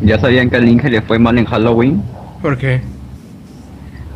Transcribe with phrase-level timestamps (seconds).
[0.00, 2.02] ¿Ya sabían que al Inge le fue mal en Halloween?
[2.40, 2.80] ¿Por qué?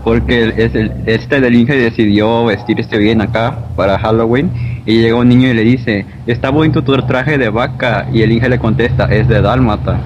[0.04, 4.50] Porque es el, este del Inge decidió vestirse bien acá para Halloween
[4.86, 8.32] y llega un niño y le dice, está bonito tu traje de vaca y el
[8.32, 10.00] Inge le contesta, es de dálmata.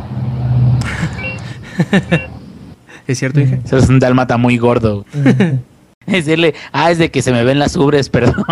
[3.06, 3.60] ¿Es cierto, Inge?
[3.64, 5.04] Eso es un dálmata muy gordo.
[6.06, 8.44] es decirle, ah, es de que se me ven las ubres, perdón.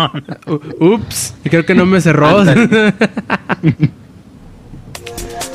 [0.47, 2.43] U- Ups, creo que no me cerró.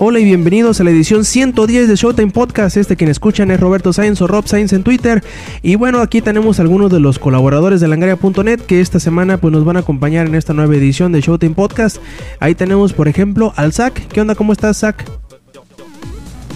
[0.00, 2.76] Hola y bienvenidos a la edición 110 de Showtime Podcast.
[2.76, 5.24] Este quien escuchan es Roberto Sainz o Rob Sainz en Twitter.
[5.60, 9.64] Y bueno, aquí tenemos algunos de los colaboradores de Langaria.net que esta semana pues nos
[9.64, 11.96] van a acompañar en esta nueva edición de Showtime Podcast.
[12.38, 13.92] Ahí tenemos, por ejemplo, al Zach.
[13.92, 14.36] ¿Qué onda?
[14.36, 15.04] ¿Cómo estás, Zach?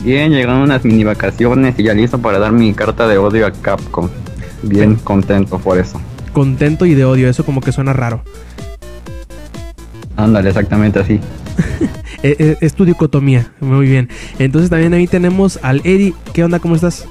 [0.05, 3.51] Bien, llegaron unas mini vacaciones y ya listo para dar mi carta de odio a
[3.51, 4.09] Capcom.
[4.63, 6.01] Bien contento por eso.
[6.33, 8.23] Contento y de odio, eso como que suena raro.
[10.17, 11.19] Ándale, exactamente así.
[12.23, 14.09] Eh, eh, es tu dicotomía, muy bien.
[14.39, 16.15] Entonces también ahí tenemos al Eddie.
[16.33, 16.59] ¿Qué onda?
[16.61, 17.07] ¿Cómo estás?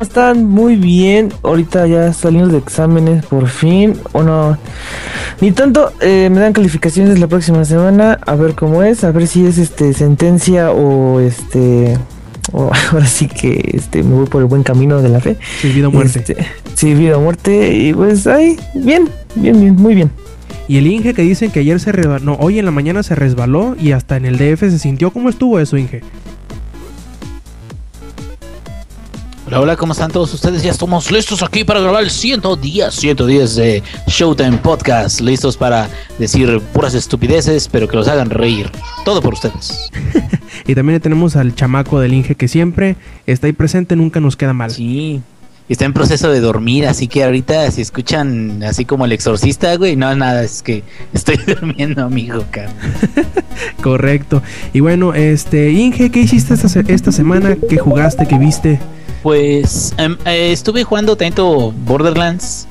[0.00, 1.32] Están muy bien.
[1.42, 3.94] Ahorita ya salimos de exámenes por fin.
[4.12, 4.58] O no.
[5.40, 5.92] Ni tanto.
[6.00, 8.18] eh, me dan calificaciones la próxima semana.
[8.26, 9.04] A ver cómo es.
[9.04, 11.96] A ver si es este sentencia o este.
[12.52, 15.36] O ahora sí que este me voy por el buen camino de la fe.
[15.60, 16.18] Sí, vida o muerte.
[16.18, 16.36] Este,
[16.74, 17.72] sí, vida o muerte.
[17.72, 20.10] Y pues ahí, bien, bien, bien, muy bien.
[20.68, 23.14] Y el Inge que dicen que ayer se resbaló, no, hoy en la mañana se
[23.14, 25.10] resbaló y hasta en el DF se sintió.
[25.10, 26.02] ¿Cómo estuvo eso, Inge?
[29.46, 30.62] Hola, hola, ¿cómo están todos ustedes?
[30.62, 35.20] Ya estamos listos aquí para grabar el 110, 110 de Showtime Podcast.
[35.20, 38.70] Listos para decir puras estupideces, pero que los hagan reír.
[39.04, 39.90] Todo por ustedes.
[40.64, 44.52] Y también tenemos al chamaco del Inge que siempre está ahí presente, nunca nos queda
[44.52, 44.70] mal.
[44.70, 45.20] Sí.
[45.72, 49.96] Está en proceso de dormir, así que ahorita si escuchan así como el exorcista, güey,
[49.96, 50.82] no, nada, es que
[51.14, 52.68] estoy durmiendo, amigo, cara.
[53.82, 54.42] Correcto.
[54.74, 57.56] Y bueno, este, Inge, ¿qué hiciste esta, esta semana?
[57.70, 58.28] ¿Qué jugaste?
[58.28, 58.80] ¿Qué viste?
[59.22, 62.66] Pues em, eh, estuve jugando tanto Borderlands.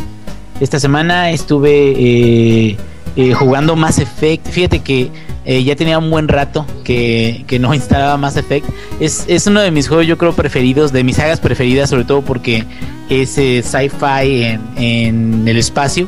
[0.59, 2.77] Esta semana estuve eh,
[3.15, 4.47] eh, jugando Mass Effect.
[4.47, 5.09] Fíjate que
[5.45, 8.67] eh, ya tenía un buen rato que, que no instalaba Mass Effect.
[8.99, 12.21] Es, es uno de mis juegos, yo creo, preferidos, de mis sagas preferidas, sobre todo
[12.21, 12.65] porque
[13.09, 16.07] es eh, sci-fi en, en el espacio.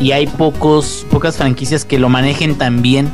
[0.00, 3.08] Y hay pocos, pocas franquicias que lo manejen tan bien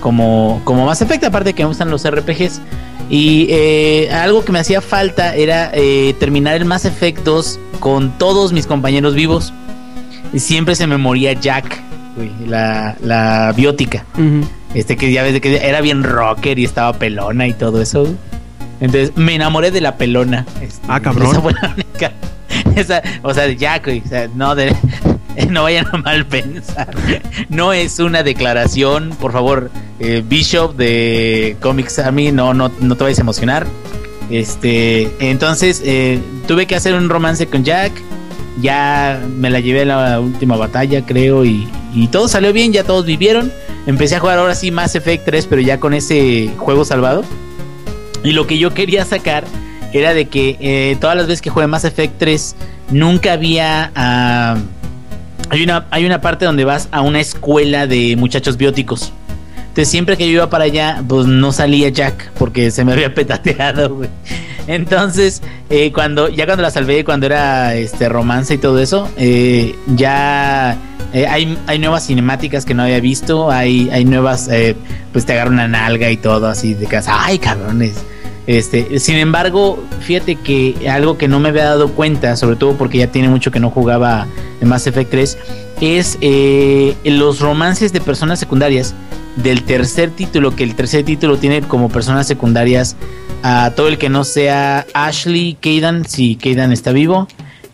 [0.00, 2.60] como, como Mass Effect, aparte que me gustan los RPGs.
[3.08, 5.72] Y eh, algo que me hacía falta era
[6.20, 9.52] terminar el Mass Effect 2 con todos mis compañeros vivos.
[10.32, 11.82] Y siempre se me moría Jack,
[12.46, 14.04] la, la biótica.
[14.14, 14.46] Ujú.
[14.74, 18.06] Este que ya ves de que era bien rocker y estaba pelona y todo eso.
[18.80, 20.46] Entonces me enamoré de la pelona.
[20.62, 21.30] este, Ah, cabrón.
[21.32, 22.12] Esa fue la única.
[22.76, 24.74] esa- o sea, de Jack, güey, o sea, no de.
[25.48, 26.90] No vayan a mal pensar.
[27.48, 29.70] No es una declaración, por favor,
[30.00, 33.66] eh, Bishop de Comics Army, no, no, no te vayas a emocionar.
[34.28, 37.92] Este, entonces eh, tuve que hacer un romance con Jack.
[38.60, 42.84] Ya me la llevé a la última batalla, creo, y, y todo salió bien, ya
[42.84, 43.50] todos vivieron.
[43.86, 47.24] Empecé a jugar ahora sí Mass Effect 3, pero ya con ese juego salvado.
[48.22, 49.44] Y lo que yo quería sacar
[49.92, 52.56] era de que eh, todas las veces que jugué Mass Effect 3,
[52.90, 53.90] nunca había...
[53.94, 54.56] ah,
[55.48, 59.12] hay, una, hay una parte donde vas a una escuela de muchachos bióticos.
[59.56, 63.14] Entonces siempre que yo iba para allá, pues no salía Jack porque se me había
[63.14, 64.10] petateado, güey.
[64.66, 69.74] Entonces, eh, cuando ya cuando la salvé, cuando era este romance y todo eso, eh,
[69.96, 70.76] ya
[71.12, 74.76] eh, hay, hay nuevas cinemáticas que no había visto, hay, hay nuevas, eh,
[75.12, 77.94] pues te agarra una nalga y todo así de casa, ay cabrones.
[78.46, 82.98] Este, sin embargo, fíjate que algo que no me había dado cuenta, sobre todo porque
[82.98, 84.26] ya tiene mucho que no jugaba
[84.60, 85.38] en Mass Effect 3,
[85.80, 88.94] es eh, los romances de personas secundarias
[89.36, 92.96] del tercer título, que el tercer título tiene como personas secundarias
[93.42, 97.28] a todo el que no sea Ashley Kaidan, si Kaidan está vivo,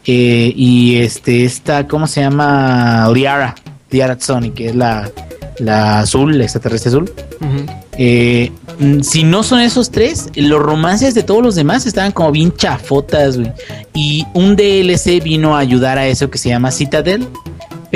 [0.06, 3.10] eh, y este esta, ¿cómo se llama?
[3.12, 3.54] Liara,
[3.90, 5.10] Liara Sony, que es la,
[5.58, 7.12] la azul, la extraterrestre azul.
[7.98, 12.30] Eh, mm, si no son esos tres, los romances de todos los demás estaban como
[12.30, 13.52] bien chafotas, güey.
[13.94, 17.26] Y un DLC vino a ayudar a eso que se llama Citadel.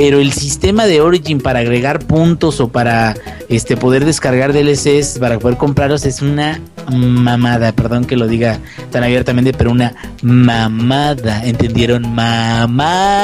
[0.01, 3.15] Pero el sistema de Origin para agregar puntos o para
[3.51, 6.59] este poder descargar DLCs para poder comprarlos es una
[6.91, 7.73] mamada.
[7.73, 8.61] Perdón que lo diga
[8.91, 11.45] tan abiertamente, pero una mamada.
[11.45, 12.15] ¿Entendieron?
[12.15, 13.23] Mamada.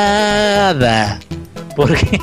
[1.77, 2.21] porque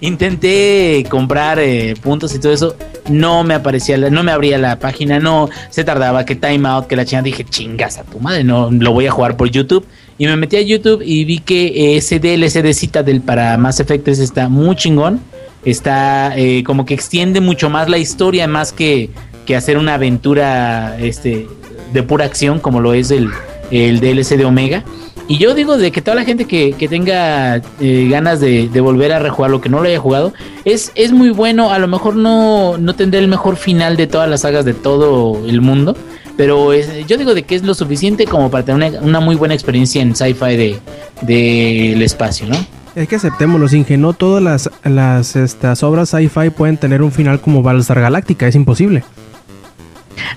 [0.00, 2.76] intenté comprar eh, puntos y todo eso,
[3.08, 7.04] no me aparecía, no me abría la página, no se tardaba, que timeout, que la
[7.04, 9.86] chingada, dije, chingas a tu madre, no lo voy a jugar por YouTube.
[10.16, 14.04] Y me metí a YouTube y vi que ese DLC de Citadel para Mass Effect
[14.04, 15.20] 3 está muy chingón.
[15.64, 19.10] Está eh, como que extiende mucho más la historia, más que,
[19.46, 21.48] que hacer una aventura este,
[21.92, 23.30] de pura acción como lo es el,
[23.70, 24.84] el DLC de Omega.
[25.26, 28.80] Y yo digo de que toda la gente que, que tenga eh, ganas de, de
[28.80, 30.34] volver a rejugar lo que no lo haya jugado,
[30.66, 31.70] es, es muy bueno.
[31.70, 35.40] A lo mejor no, no tendrá el mejor final de todas las sagas de todo
[35.46, 35.96] el mundo.
[36.36, 39.34] Pero es- yo digo de que es lo suficiente como para tener una, una muy
[39.36, 40.78] buena experiencia en sci-fi de-
[41.22, 42.56] del espacio, ¿no?
[42.94, 47.40] Es que aceptémoslo, Inge, no todas las, las estas obras sci-fi pueden tener un final
[47.40, 49.02] como Battlestar Galactica, es imposible.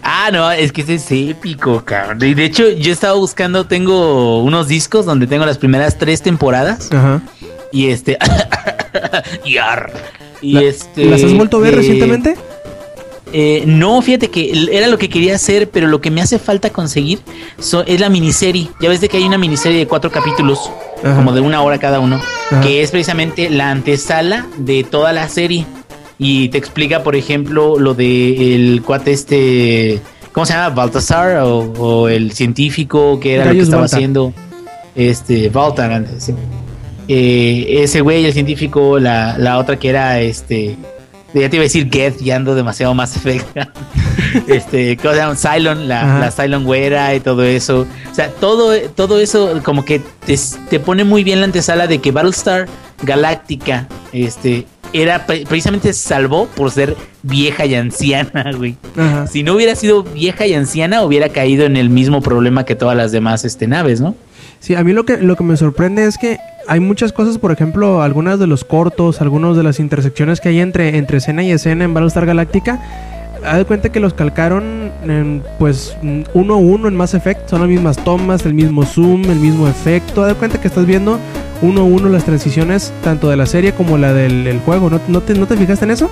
[0.03, 2.19] Ah, no, es que ese es épico, cabrón.
[2.23, 6.89] Y de hecho, yo estaba buscando, tengo unos discos donde tengo las primeras tres temporadas.
[6.91, 7.21] Ajá.
[7.71, 8.17] Y este.
[9.45, 9.91] Yar.
[10.41, 11.05] Y La- este.
[11.05, 12.35] ¿Las has vuelto a ver eh, recientemente?
[13.33, 16.69] eh, no, fíjate que era lo que quería hacer, pero lo que me hace falta
[16.69, 17.19] conseguir
[17.59, 18.69] so- es la miniserie.
[18.79, 20.71] Ya ves de que hay una miniserie de cuatro capítulos,
[21.03, 21.15] Ajá.
[21.15, 22.21] como de una hora cada uno,
[22.51, 22.61] Ajá.
[22.61, 25.65] que es precisamente la antesala de toda la serie.
[26.19, 30.01] Y te explica, por ejemplo, lo de el cuate este.
[30.31, 30.69] ¿Cómo se llama?
[30.75, 34.33] Baltasar o, o el científico que era lo que estaba haciendo.
[34.95, 36.33] Este, Baltar antes, sí.
[37.07, 40.75] Eh, ese güey, el científico, la, la otra que era este.
[41.33, 43.61] Ya te iba a decir Get, ya ando demasiado más efecto.
[44.47, 45.35] este, ¿cómo se llama?
[45.35, 47.85] Cylon, la, la Cylon güera y todo eso.
[48.11, 50.35] O sea, todo, todo eso como que te,
[50.69, 52.67] te pone muy bien la antesala de que Battlestar
[53.03, 54.65] Galáctica, este,
[55.01, 58.75] era pre- precisamente salvó por ser vieja y anciana, güey.
[58.97, 59.27] Ajá.
[59.27, 62.95] Si no hubiera sido vieja y anciana, hubiera caído en el mismo problema que todas
[62.97, 64.15] las demás este, naves, ¿no?
[64.59, 67.51] Sí, a mí lo que, lo que me sorprende es que hay muchas cosas, por
[67.51, 71.51] ejemplo, algunas de los cortos, algunas de las intersecciones que hay entre, entre escena y
[71.51, 72.81] escena en Battlestar Galactica.
[73.47, 75.97] Haz de cuenta que los calcaron en, pues
[76.33, 77.49] uno a uno en Mass Effect.
[77.49, 80.21] Son las mismas tomas, el mismo zoom, el mismo efecto.
[80.23, 81.19] Haz de cuenta que estás viendo
[81.61, 84.89] uno a uno las transiciones tanto de la serie como la del el juego.
[84.89, 86.09] ¿No, no, te, ¿No te fijaste en eso?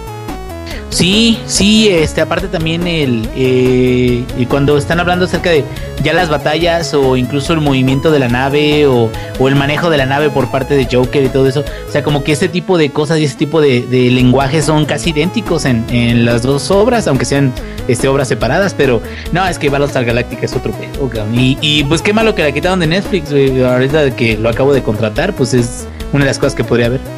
[0.89, 5.65] Sí, sí, este, aparte también el eh, cuando están hablando acerca de
[6.03, 9.09] ya las batallas o incluso el movimiento de la nave o,
[9.45, 12.23] el manejo de la nave por parte de Joker y todo eso, o sea, como
[12.23, 16.25] que ese tipo de cosas y ese tipo de, de lenguajes son casi idénticos en,
[16.25, 17.51] las dos obras, aunque sean
[17.87, 19.01] este, obras separadas, pero
[19.31, 21.09] no, es que Battlestar Galactica es otro pedo.
[21.33, 25.33] Y, pues qué malo que la quitaron de Netflix, ahorita que lo acabo de contratar,
[25.33, 27.14] pues es una de las cosas que podría haber.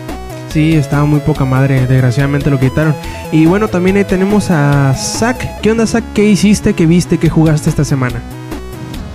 [0.50, 1.86] Sí, estaba muy poca madre.
[1.88, 2.96] Desgraciadamente lo quitaron.
[3.32, 5.62] Y bueno, también ahí tenemos a Zack.
[5.62, 6.04] ¿Qué onda, Zack?
[6.14, 6.74] ¿Qué hiciste?
[6.74, 7.18] ¿Qué viste?
[7.18, 8.20] ¿Qué jugaste esta semana?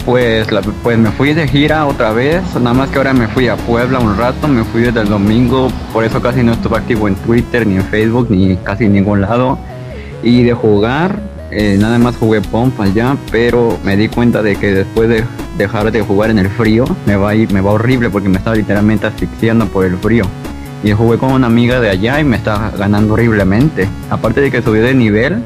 [0.04, 3.46] Pues, la- pues me fui de gira otra vez, nada más que ahora me fui
[3.46, 7.06] a Puebla un rato, me fui desde el domingo, por eso casi no estuve activo
[7.06, 9.58] en Twitter, ni en Facebook, ni casi en ningún lado.
[10.24, 11.20] Y de jugar,
[11.52, 15.22] eh, nada más jugué Pomp allá, pero me di cuenta de que después de
[15.56, 18.38] dejar de jugar en el frío, me va a ir, me va horrible porque me
[18.38, 20.24] estaba literalmente asfixiando por el frío.
[20.84, 23.88] Y jugué con una amiga de allá y me estaba ganando horriblemente.
[24.10, 25.42] Aparte de que subí de nivel,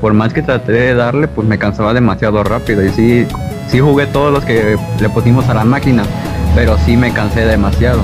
[0.00, 2.84] por más que traté de darle, pues me cansaba demasiado rápido.
[2.84, 3.26] Y sí,
[3.68, 6.02] sí jugué todos los que le pusimos a la máquina,
[6.56, 8.00] pero sí me cansé demasiado.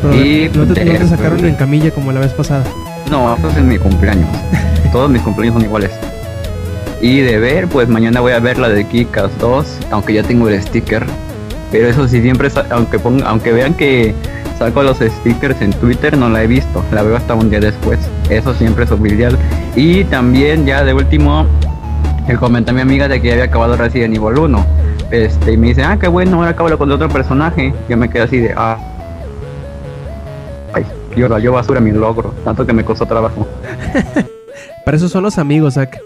[0.00, 2.64] Pero Y no, te, no te sacaron en camilla como la vez pasada.
[3.10, 4.28] No, eso es en mi cumpleaños.
[4.92, 5.90] Todos mis cumpleaños son iguales.
[7.02, 10.48] Y de ver, pues mañana voy a ver la de Kikas 2, aunque ya tengo
[10.48, 11.04] el sticker.
[11.70, 14.14] Pero eso sí, siempre, aunque, ponga, aunque vean que
[14.58, 16.82] saco los stickers en Twitter, no la he visto.
[16.92, 17.98] La veo hasta un día después.
[18.30, 19.36] Eso siempre es oficial.
[19.74, 21.46] Y también ya de último,
[22.26, 24.66] le comenté a mi amiga de que ya había acabado Resident Evil 1.
[25.10, 27.72] Este, y me dice, ah, qué bueno, ahora acabo con otro personaje.
[27.88, 28.78] Yo me quedé así de, ah.
[30.72, 30.84] Ay,
[31.16, 33.46] yo, yo basura mi logro, tanto que me costó trabajo.
[34.84, 36.00] Para eso son los amigos, Zack.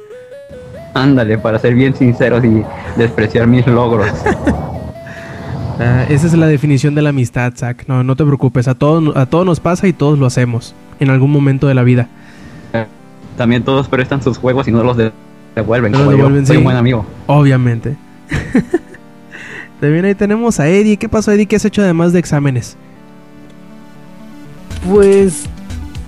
[0.95, 2.65] Ándale, para ser bien sinceros y
[2.97, 4.09] despreciar mis logros.
[5.81, 7.87] Ah, esa es la definición de la amistad, Zack.
[7.89, 8.69] No, no te preocupes.
[8.69, 10.75] A todos, a todos nos pasa y todos lo hacemos.
[10.99, 12.09] En algún momento de la vida.
[13.37, 15.13] También todos prestan sus juegos y no los de-
[15.55, 15.93] devuelven.
[15.93, 16.25] No los como yo.
[16.25, 16.59] devuelven, Soy sí.
[16.59, 17.07] un buen amigo.
[17.27, 17.97] Obviamente.
[19.81, 20.99] También ahí tenemos a Eddie.
[20.99, 21.47] ¿Qué pasó, Eddie?
[21.47, 22.77] ¿Qué has hecho además de exámenes?
[24.87, 25.45] Pues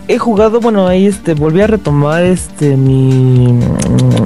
[0.08, 3.58] he jugado, bueno, ahí este volví a retomar este mi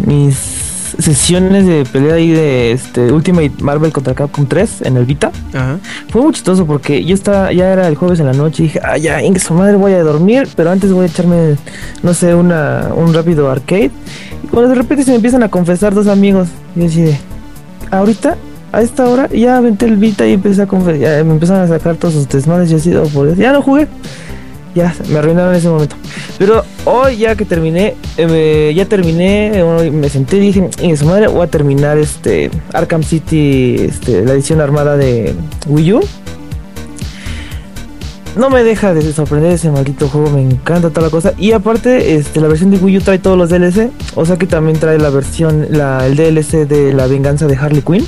[0.07, 0.56] mis
[0.99, 5.31] sesiones de pelea ahí de este Ultimate Marvel contra Capcom 3 en el Vita.
[5.53, 5.79] Ajá.
[6.09, 8.81] Fue muy chistoso porque yo estaba, ya era el jueves en la noche y dije,
[8.83, 11.57] ah, ya, su madre voy a dormir, pero antes voy a echarme,
[12.03, 13.91] no sé, una, un rápido arcade.
[14.43, 17.19] Y cuando de repente se me empiezan a confesar dos amigos, y yo así de,
[17.91, 18.37] ahorita,
[18.73, 21.97] a esta hora, ya aventé el Vita y empecé a confesar, me empezaron a sacar
[21.97, 23.89] todos sus desmadres y así, oh, por ya no jugué.
[24.77, 25.97] Ya me arruinaron ese momento.
[26.39, 31.29] Pero hoy ya que terminé, eh, ya terminé, me senté y dije, y su madre,
[31.29, 35.35] voy a terminar este Arkham City, este, la edición armada de
[35.67, 36.01] Wii U.
[38.37, 41.33] No me deja de sorprender ese maldito juego, me encanta toda la cosa.
[41.39, 43.91] Y aparte, este, la versión de Wii U trae todos los DLC.
[44.15, 47.81] O sea que también trae la versión, la, el DLC de la venganza de Harley
[47.81, 48.07] Quinn.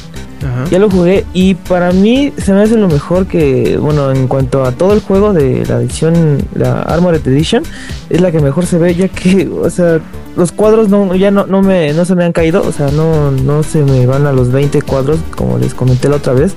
[0.70, 4.64] Ya lo jugué y para mí se me hace lo mejor que, bueno, en cuanto
[4.64, 7.64] a todo el juego de la edición, la Armored Edition,
[8.08, 10.00] es la que mejor se ve, ya que, o sea,
[10.36, 13.32] los cuadros no, ya no, no, me, no se me han caído, o sea, no,
[13.32, 16.54] no se me van a los 20 cuadros, como les comenté la otra vez,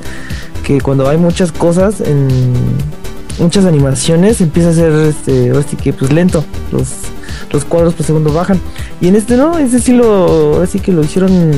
[0.64, 2.28] que cuando hay muchas cosas en
[3.40, 6.88] muchas animaciones empieza a ser, este, que, pues lento, los,
[7.52, 8.60] los cuadros por segundo bajan.
[9.00, 11.52] Y en este no, este sí lo, ahora sí que lo hicieron,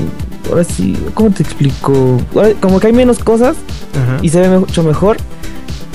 [0.50, 2.18] ahora sí, ¿cómo te explico?
[2.36, 3.56] Ahora, Como que hay menos cosas
[3.94, 4.18] Ajá.
[4.22, 5.18] y se ve mucho mejor.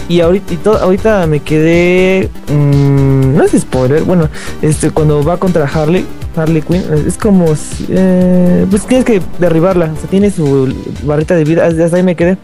[0.09, 4.29] Y ahorita, y to- ahorita me quedé, mm, no es spoiler, bueno,
[4.63, 7.45] este cuando va contra Harley, Harley Quinn, es como,
[7.91, 10.73] eh, pues tienes que derribarla, o sea, tiene su
[11.05, 12.39] barrita de vida, hasta ahí me quedé.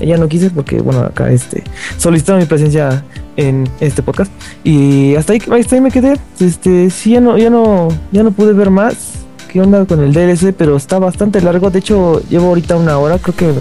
[0.00, 1.62] Ya no quise porque, bueno, acá este
[1.98, 3.04] solicitaron mi presencia
[3.36, 4.30] en este podcast
[4.62, 6.18] y hasta ahí, hasta ahí me quedé.
[6.40, 9.12] Este, sí, ya no, ya no, ya no pude ver más.
[9.52, 10.52] ¿Qué onda con el DLC?
[10.56, 11.70] Pero está bastante largo.
[11.70, 13.18] De hecho, llevo ahorita una hora.
[13.18, 13.52] Creo que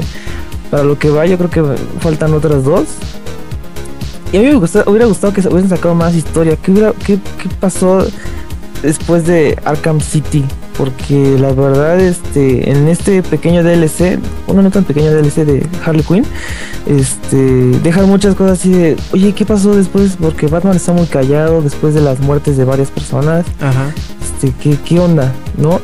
[0.72, 1.64] para lo que va, yo creo que
[2.00, 2.86] faltan otras dos.
[4.32, 6.56] Y a mí me gustó- hubiera gustado que se hubiesen sacado más historia.
[6.56, 8.06] ¿Qué, hubiera- qué, qué pasó
[8.82, 10.44] después de Arkham City?
[10.78, 16.04] Porque la verdad, este, en este pequeño DLC, bueno, no tan pequeño DLC de Harley
[16.04, 16.26] Quinn,
[16.88, 17.38] este,
[17.84, 20.18] dejan muchas cosas así de, oye, ¿qué pasó después?
[20.20, 23.46] Porque Batman está muy callado después de las muertes de varias personas.
[23.62, 23.94] Ajá.
[24.22, 25.32] Este, ¿qué, qué onda?
[25.58, 25.80] ¿No?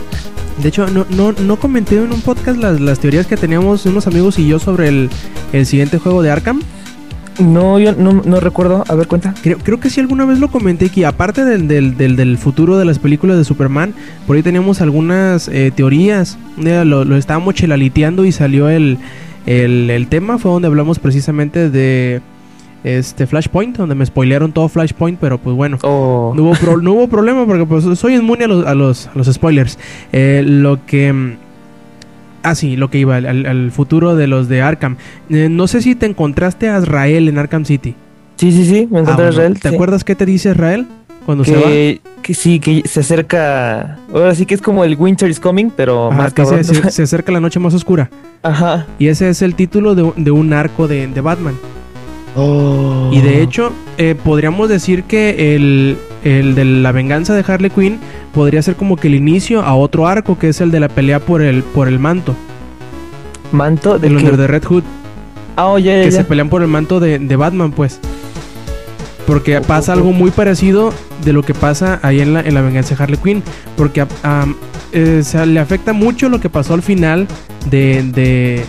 [0.62, 4.08] De hecho, no, no, no comenté en un podcast las, las teorías que teníamos unos
[4.08, 5.10] amigos y yo sobre el,
[5.54, 6.62] el siguiente juego de Arkham.
[7.40, 8.84] No, yo no, no recuerdo.
[8.88, 9.34] A ver, cuenta.
[9.42, 12.78] Creo, creo que sí alguna vez lo comenté que aparte del, del, del, del futuro
[12.78, 13.94] de las películas de Superman,
[14.28, 16.38] por ahí teníamos algunas eh, teorías.
[16.58, 18.98] Lo, lo estábamos chelaliteando y salió el,
[19.46, 22.22] el, el tema, fue donde hablamos precisamente de
[22.84, 25.78] este Flashpoint, donde me spoilearon todo Flashpoint, pero pues bueno.
[25.84, 29.08] Oh, No hubo, pro- no hubo problema porque pues soy inmune a los, a los,
[29.08, 29.78] a los spoilers.
[30.12, 31.38] Eh, lo que...
[32.44, 34.96] Ah, sí, lo que iba, al, futuro de los de Arkham.
[35.30, 37.96] Eh, no sé si te encontraste a Azrael en Arkham City.
[38.38, 39.60] sí, sí, sí, me Ah, encontré a bueno, Israel.
[39.60, 39.76] ¿Te sí.
[39.76, 40.88] acuerdas qué te dice Israel
[41.26, 41.64] cuando se va?
[42.24, 43.98] que, sí, que se acerca.
[44.14, 47.04] Ahora sí que es como el Winter is Coming, pero Ajá, más que se- se
[47.04, 48.10] acerca la noche más oscura.
[48.44, 48.86] Ajá.
[49.00, 51.56] Y ese es el título de, de un arco de, de Batman.
[52.36, 53.10] Oh.
[53.12, 58.00] Y de hecho, eh, podríamos decir que el, el de la venganza de Harley Quinn
[58.34, 61.20] podría ser como que el inicio a otro arco, que es el de la pelea
[61.20, 62.36] por el, por el manto.
[63.52, 64.32] manto de que...
[64.32, 64.84] de Red Hood.
[65.56, 66.12] Ah, oh, Que ya.
[66.12, 68.00] se pelean por el manto de, de Batman, pues.
[69.28, 70.94] Porque pasa algo muy parecido
[71.24, 73.44] de lo que pasa ahí en la, en la venganza de Harley Quinn.
[73.76, 74.56] Porque am,
[74.92, 77.28] eh, se le afecta mucho lo que pasó al final
[77.70, 78.66] de, de,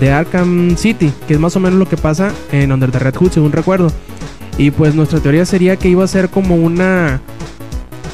[0.00, 1.12] de Arkham City.
[1.26, 3.90] Que es más o menos lo que pasa en Under the Red Hood, según recuerdo.
[4.58, 7.20] Y pues nuestra teoría sería que iba a ser como una...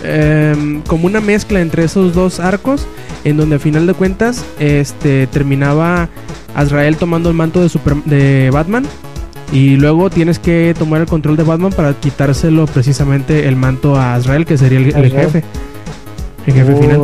[0.04, 2.86] em, como una mezcla entre esos dos arcos.
[3.24, 6.08] En donde a final de cuentas este, terminaba
[6.54, 8.86] Azrael tomando el manto de, Super- de Batman.
[9.50, 14.14] Y luego tienes que tomar el control de Batman para quitárselo precisamente el manto a
[14.14, 15.12] Azrael, que sería el, el Azrael.
[15.30, 15.44] jefe.
[16.46, 16.80] El jefe Oh.
[16.80, 17.00] final.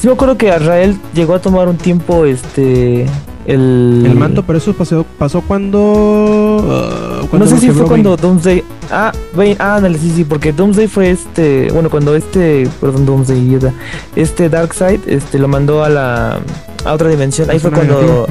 [0.00, 3.06] Sí me acuerdo que Israel llegó a tomar un tiempo este
[3.48, 6.62] el El manto, pero eso pasó, pasó cuando...
[6.70, 8.16] ah, No sé si fue cuando.
[8.16, 8.62] Doomsday.
[8.90, 11.70] Ah, Bane, ah, ándale, sí, sí, porque Doomsday fue este.
[11.72, 12.68] Bueno, cuando este.
[12.80, 13.72] Perdón, Doomsday, idiota.
[14.16, 16.40] Este Darkseid este, lo mandó a la.
[16.84, 17.50] a otra dimensión.
[17.50, 18.26] Ahí fue cuando.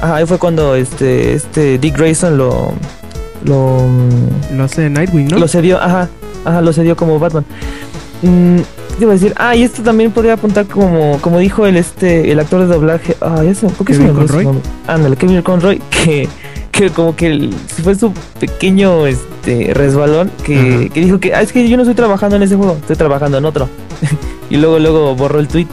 [0.00, 1.34] Ajá, ahí fue cuando este.
[1.34, 2.72] Este Dick Grayson lo.
[3.44, 3.86] Lo.
[4.54, 5.38] Lo hace Nightwing, ¿no?
[5.38, 6.08] Lo cedió, ajá.
[6.44, 7.44] Ajá, lo cedió como Batman.
[8.22, 9.32] Mm, ¿qué te iba a decir?
[9.36, 11.18] Ah, y esto también podría apuntar como.
[11.20, 12.30] Como dijo el este.
[12.32, 13.16] El actor de doblaje.
[13.20, 14.48] Ah, ya se ¿Por qué Kevin Conroy.
[14.86, 15.80] Ándale, Kevin Conroy.
[16.04, 16.28] Que
[16.72, 17.52] que como que el-
[17.84, 21.94] fue su pequeño este resbalón que, que dijo que ah, es que yo no estoy
[21.94, 23.68] trabajando en ese juego, estoy trabajando en otro.
[24.50, 25.66] y luego luego borró el tweet.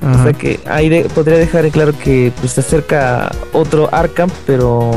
[0.00, 4.30] O sea que ahí de- podría dejar en claro que pues se acerca otro Arkham,
[4.46, 4.92] pero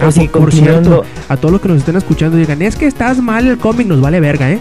[0.00, 1.04] Ah, así por- por continuando.
[1.28, 4.00] A todos los que nos estén escuchando digan, es que estás mal el cómic, nos
[4.00, 4.58] vale verga, ¿eh?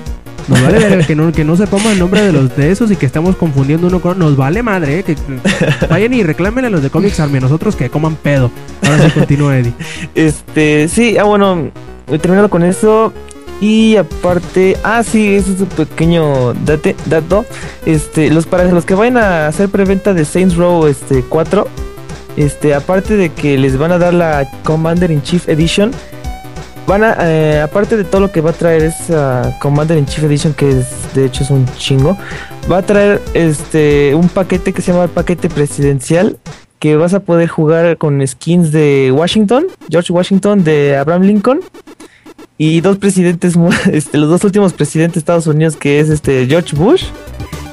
[0.50, 2.96] Nos vale verga que no, que no sepamos el nombre de los de esos y
[2.96, 4.18] que estamos confundiendo uno con...
[4.18, 5.04] Nos vale madre, ¿eh?
[5.04, 5.16] Que
[5.90, 8.50] vayan y reclámenle a los de Comics Army, a nosotros que coman pedo.
[8.84, 9.74] Ahora sí continúa Eddie.
[10.16, 11.70] Este, sí, ah bueno,
[12.12, 13.14] he terminado con eso.
[13.62, 17.46] Y aparte, ah sí, ese es un pequeño date, dato.
[17.86, 21.68] Este, los para los que vayan a hacer preventa de Saints Row este 4,
[22.38, 25.92] este, aparte de que les van a dar la Commander in Chief Edition,
[26.90, 30.24] van a, eh, aparte de todo lo que va a traer esa Commander in Chief
[30.24, 32.18] Edition, que es, de hecho es un chingo,
[32.70, 36.40] va a traer este un paquete que se llama el paquete presidencial,
[36.80, 41.60] que vas a poder jugar con skins de Washington, George Washington, de Abraham Lincoln.
[42.58, 43.54] Y dos presidentes,
[43.92, 47.06] este, los dos últimos presidentes de Estados Unidos, que es este George Bush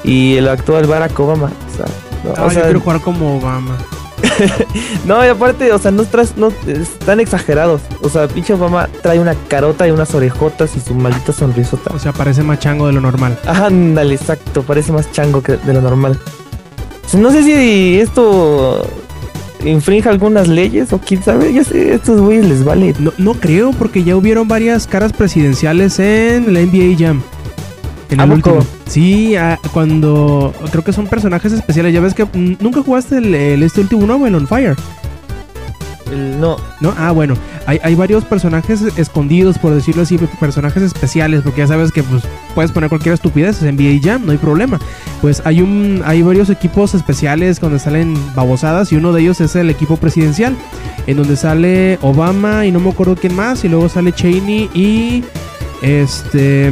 [0.03, 1.51] y el actual Barack Obama.
[1.73, 1.85] O sea,
[2.23, 3.77] no, Ah, o yo sea, quiero jugar como Obama.
[5.05, 7.81] no, y aparte, o sea, no, tras, no están exagerados.
[8.01, 11.93] O sea, pinche Obama trae una carota y unas orejotas y su maldita sonrisota.
[11.93, 13.37] O sea, parece más chango de lo normal.
[13.45, 16.19] Ajá, ándale, exacto, parece más chango que de lo normal.
[17.05, 18.87] O sea, No sé si esto
[19.63, 22.93] infringe algunas leyes o quién sabe, ya sé, estos güeyes les vale.
[22.99, 27.21] No, no creo, porque ya hubieron varias caras presidenciales en la NBA Jam.
[28.09, 28.59] En ¿A el último.
[28.87, 30.53] Sí, ah, cuando.
[30.71, 31.93] Creo que son personajes especiales.
[31.93, 34.75] Ya ves que mm, nunca jugaste el, el- este último nuevo, el On Fire.
[36.11, 36.93] El- no, ¿No?
[36.97, 37.35] Ah, bueno.
[37.65, 42.23] Hay, hay varios personajes escondidos, por decirlo así, personajes especiales, porque ya sabes que pues
[42.55, 44.79] puedes poner cualquier estupidez en NBA Jam, no hay problema.
[45.21, 49.53] Pues hay un hay varios equipos especiales donde salen babosadas y uno de ellos es
[49.57, 50.55] el equipo presidencial,
[51.07, 55.25] en donde sale Obama y no me acuerdo quién más, y luego sale Cheney y
[55.81, 56.71] este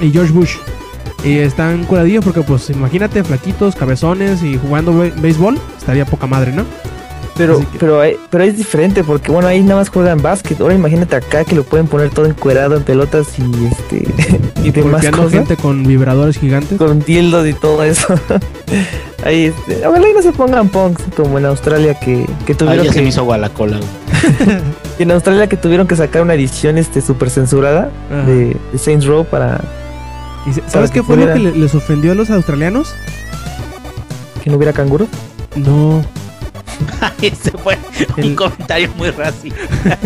[0.00, 0.56] y George Bush.
[1.24, 6.64] Y están curadillos porque pues imagínate flaquitos, cabezones y jugando béisbol, estaría poca madre, ¿no?
[7.36, 10.60] Pero, que- pero, hay- pero es diferente porque, bueno, ahí nada más juegan básquet.
[10.60, 14.04] Ahora imagínate acá que lo pueden poner todo encuerado en pelotas y este
[14.62, 15.32] y demás Golpeando cosas.
[15.32, 16.78] gente con vibradores gigantes.
[16.78, 18.14] Con dildos y todo eso.
[19.24, 22.84] ahí, este, ojalá y no se pongan punks como en Australia que, que Ay, tuvieron
[22.84, 23.78] ya que, se me hizo agua la cola.
[24.98, 27.90] en Australia que tuvieron que sacar una edición este super censurada
[28.26, 29.60] de, de Saints Row para
[30.46, 32.94] Y se- ¿Sabes qué fue lo que les ofendió a los australianos?
[34.44, 35.06] que no hubiera canguro.
[35.56, 36.04] No.
[37.22, 37.78] Ese fue
[38.16, 39.58] un El- comentario muy racista.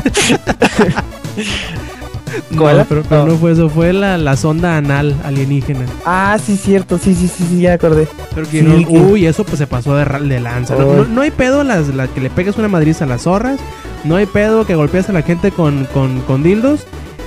[2.50, 3.32] No, pero, pero No.
[3.32, 5.86] no fue eso, fue la, la sonda anal alienígena.
[6.04, 8.08] Ah, sí, cierto, sí, sí, sí, sí, ya acordé.
[8.34, 10.74] Pero que Sí, no- que- uy, eso pues se pasó de, de lanza.
[10.74, 13.58] No, no- no hay pedo las, la que le pegues una madriz a las zorras.
[14.04, 16.80] No hay pedo que golpees a la gente con, con, con dildos.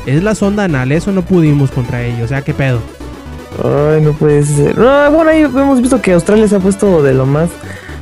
[0.06, 2.24] Es la sonda anal, eso no pudimos contra ellos.
[2.26, 2.80] O sea, qué pedo.
[3.64, 4.78] Ay, no puede ser.
[4.78, 7.50] No, bueno, ahí hemos visto que Australia se ha puesto de lo más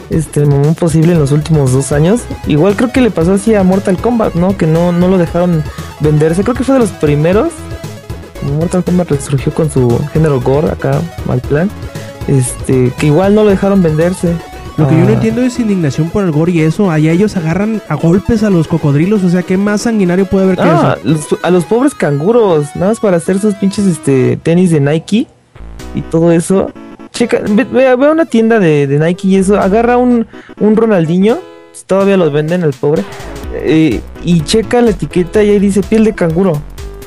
[0.10, 2.22] este mamón posible en los últimos dos años.
[2.48, 4.56] Igual creo que le pasó así a Mortal Kombat, ¿no?
[4.58, 5.64] Que no, no lo dejaron
[6.00, 6.44] venderse.
[6.44, 7.50] Creo que fue de los primeros.
[8.58, 11.70] Mortal Kombat resurgió con su género gore acá, mal plan.
[12.28, 14.34] Este, que igual no lo dejaron venderse.
[14.78, 16.92] Lo que yo no Ah, entiendo es indignación por el gore y eso.
[16.92, 19.24] Allá ellos agarran a golpes a los cocodrilos.
[19.24, 21.08] O sea, ¿qué más sanguinario puede haber que Ah, eso?
[21.10, 25.26] los- a los pobres canguros, nada más para hacer sus pinches este, tenis de Nike
[25.96, 26.70] y todo eso.
[27.18, 30.28] Checa, ve, ve- ve a una tienda de, de Nike y eso, agarra un,
[30.60, 31.40] un Ronaldinho,
[31.88, 33.04] todavía los venden al pobre,
[33.56, 36.62] eh, y checa la etiqueta y ahí dice piel de canguro.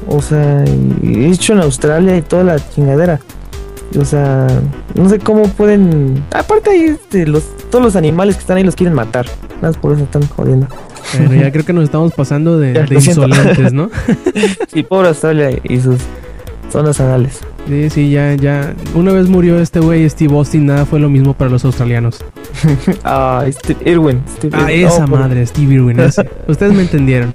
[0.09, 0.65] O sea,
[1.03, 3.21] y hecho en Australia y toda la chingadera.
[3.99, 4.47] O sea,
[4.95, 6.25] no sé cómo pueden.
[6.33, 9.27] Aparte, ahí este, los, todos los animales que están ahí los quieren matar.
[9.57, 10.67] Nada más por eso están jodiendo.
[11.13, 13.91] Pero ya creo que nos estamos pasando de, Ya, de insolentes, ¿no?
[14.73, 16.01] Sí, pobre Australia y sus
[16.73, 17.41] zonas anales.
[17.69, 18.75] Sí, sí, ya, ya.
[18.95, 22.25] Una vez murió este güey, Steve Austin, nada fue lo mismo para los australianos.
[23.05, 24.23] Ah, Steve Irwin.
[24.37, 24.87] Steve Ah, Irwin.
[24.87, 26.29] esa No, por- madre, Steve Irwin, ese.
[26.49, 27.35] Ustedes me entendieron.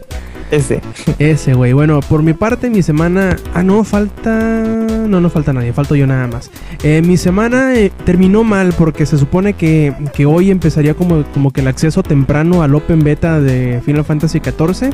[0.51, 0.81] Ese.
[1.19, 1.73] Ese güey.
[1.73, 3.36] Bueno, por mi parte, mi semana.
[3.53, 4.63] Ah, no, falta.
[5.08, 6.49] No, no falta nadie, falto yo nada más.
[6.84, 11.51] Eh, mi semana eh, terminó mal porque se supone que, que hoy empezaría como, como
[11.51, 14.91] que el acceso temprano al Open Beta de Final Fantasy XIV.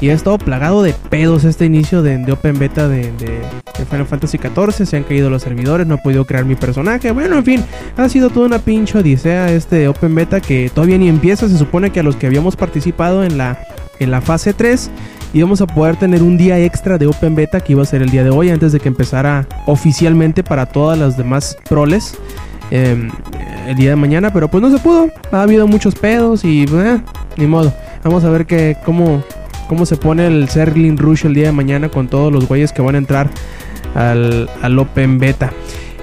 [0.00, 3.40] Y ha estado plagado de pedos este inicio de, Open Beta de, de-
[3.78, 4.84] de Final Fantasy XIV.
[4.86, 7.10] Se han caído los servidores, no he podido crear mi personaje.
[7.12, 7.64] Bueno, en fin,
[7.96, 11.48] ha sido toda una pinche odisea este Open Beta que todavía ni empieza.
[11.48, 13.58] Se supone que a los que habíamos participado en la,
[14.00, 14.90] en la fase 3
[15.34, 18.10] íbamos a poder tener un día extra de Open Beta que iba a ser el
[18.10, 22.16] día de hoy antes de que empezara oficialmente para todas las demás proles
[22.70, 23.08] eh,
[23.66, 25.10] el día de mañana, pero pues no se pudo.
[25.30, 27.00] Ha habido muchos pedos y eh,
[27.36, 27.72] ni modo.
[28.04, 29.22] Vamos a ver que cómo,
[29.68, 32.82] cómo se pone el Serling Rush el día de mañana con todos los güeyes que
[32.82, 33.28] van a entrar
[33.94, 35.52] al, al Open Beta.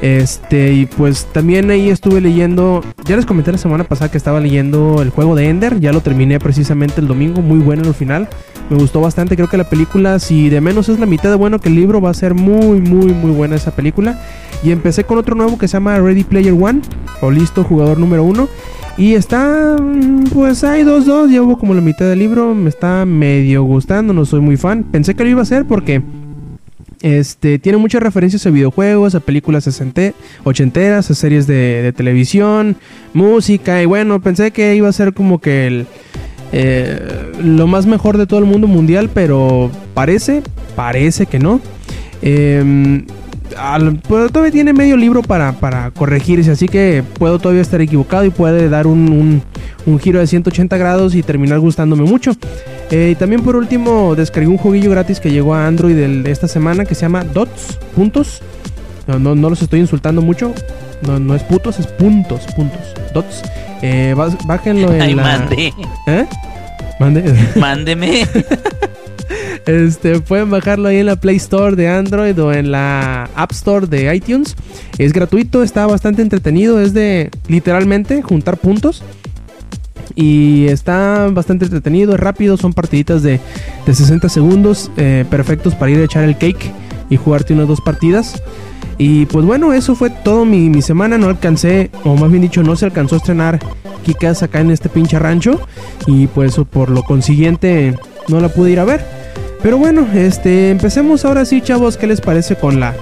[0.02, 2.84] Este, y pues también ahí estuve leyendo.
[3.06, 5.80] Ya les comenté la semana pasada que estaba leyendo el juego de Ender.
[5.80, 7.42] Ya lo terminé precisamente el domingo.
[7.42, 8.28] Muy bueno en el final.
[8.70, 9.36] Me gustó bastante.
[9.36, 12.02] Creo que la película, si de menos es la mitad de bueno que el libro,
[12.02, 14.20] va a ser muy, muy, muy buena esa película.
[14.64, 16.82] Y empecé con otro nuevo que se llama Ready Player One.
[17.22, 18.48] O listo, jugador número uno.
[18.98, 21.30] Y está, mm, pues hay dos, dos.
[21.30, 22.54] Llevo como la mitad del libro.
[22.54, 24.14] Me está medio gustando.
[24.14, 24.84] No soy muy fan.
[24.84, 26.02] Pensé que lo iba a hacer porque
[27.02, 29.68] este, tiene muchas referencias a videojuegos, a películas
[30.44, 32.76] ochenteras, a series de, televisión,
[33.14, 33.82] música.
[33.82, 35.88] Y bueno, pensé que iba a ser como que el,
[36.52, 40.42] eh, lo más mejor de todo el mundo mundial, pero parece,
[40.76, 41.62] parece que no.
[43.58, 48.26] Al- pero todavía tiene medio libro para, para corregirse, así que puedo todavía estar equivocado
[48.26, 49.42] y puede dar un-
[49.86, 52.32] un giro de 180 grados y terminar gustándome mucho.
[52.92, 56.32] Eh, y también por último descargué un jueguillo gratis que llegó a Android el- de
[56.32, 58.42] esta semana que se llama Dots, puntos.
[59.08, 60.54] No, no, no los estoy insultando mucho.
[61.06, 62.82] No, no es putos, es puntos, puntos.
[63.14, 63.42] Dots.
[63.82, 65.24] Eh, bá- bájenlo en Ay, la...
[65.24, 65.74] mande,
[66.08, 66.26] ¿Eh?
[67.00, 67.34] Mande.
[67.56, 68.24] mándeme.
[69.66, 73.88] Este, pueden bajarlo ahí en la Play Store de Android o en la App Store
[73.88, 74.56] de iTunes.
[75.00, 76.80] Es gratuito, está bastante entretenido.
[76.80, 79.04] Es de literalmente juntar puntos.
[80.14, 83.40] Y está bastante entretenido, es rápido, son partiditas de,
[83.86, 86.72] de 60 segundos, eh, perfectos para ir a echar el cake
[87.10, 88.42] y jugarte unas dos partidas.
[88.98, 91.18] Y pues bueno, eso fue todo mi, mi semana.
[91.18, 93.60] No alcancé, o más bien dicho, no se alcanzó a estrenar
[94.04, 95.60] Kikas acá en este pinche rancho.
[96.08, 97.96] Y pues por lo consiguiente
[98.28, 99.06] no la pude ir a ver.
[99.62, 101.98] Pero bueno, este, empecemos ahora sí, chavos.
[101.98, 102.94] ¿Qué les parece con la...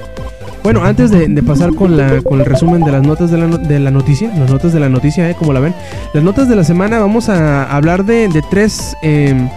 [0.63, 3.79] Bueno, antes de, pasar con, la, con el resumen de las notas de la, de
[3.79, 5.35] la noticia, las notas de la noticia, ¿eh?
[5.37, 5.75] como la ven,
[6.13, 9.49] las notas de la semana, vamos a hablar de, de tres em,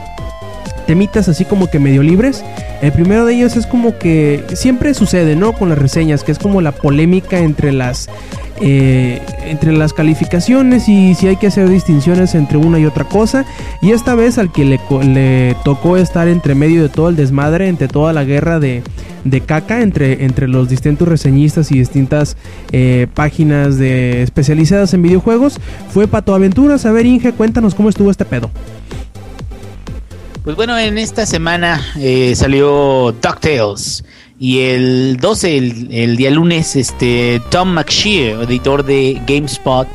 [0.87, 2.45] temitas así como que medio libres.
[2.83, 5.53] El primero de ellos es como que siempre sucede, ¿no?
[5.53, 8.09] Con las reseñas, que es como la polémica entre las
[8.61, 13.45] eh, entre las calificaciones y si hay que hacer distinciones entre una y otra cosa.
[13.83, 17.69] Y esta vez al que le, le tocó estar entre medio de todo el desmadre,
[17.69, 18.83] entre toda la guerra de,
[19.25, 22.37] de caca entre, entre los distintos reseñistas y distintas
[22.73, 26.87] eh, páginas de, especializadas en videojuegos, fue Pato Aventuras.
[26.87, 28.51] A ver, Inge, cuéntanos cómo estuvo este pedo.
[30.47, 34.05] Pues bueno, en esta semana eh, salió DuckTales.
[34.39, 39.89] Y el 12, el, día lunes, este Tom McShear, editor de GameSpot,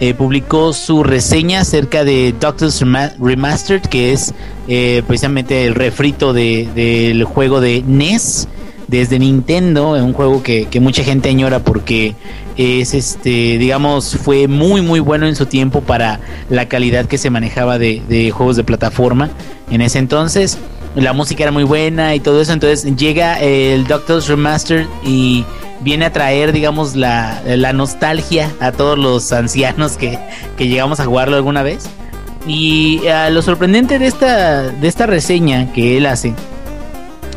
[0.00, 4.34] eh, publicó su reseña acerca de DuckTales Rema- Remastered, que es
[4.68, 8.46] eh, precisamente el refrito de- del juego de NES
[8.88, 12.14] desde Nintendo, un juego que, que mucha gente añora porque
[12.58, 17.30] es este, digamos, fue muy muy bueno en su tiempo para la calidad que se
[17.30, 19.30] manejaba de, de juegos de plataforma
[19.70, 20.58] en ese entonces.
[20.94, 25.44] La música era muy buena y todo eso, entonces llega el Doctor's Remastered y
[25.80, 30.18] viene a traer, digamos, la, la nostalgia a todos los ancianos que,
[30.56, 31.88] que llegamos a jugarlo alguna vez.
[32.46, 36.34] Y ah, lo sorprendente de esta, de esta reseña que él hace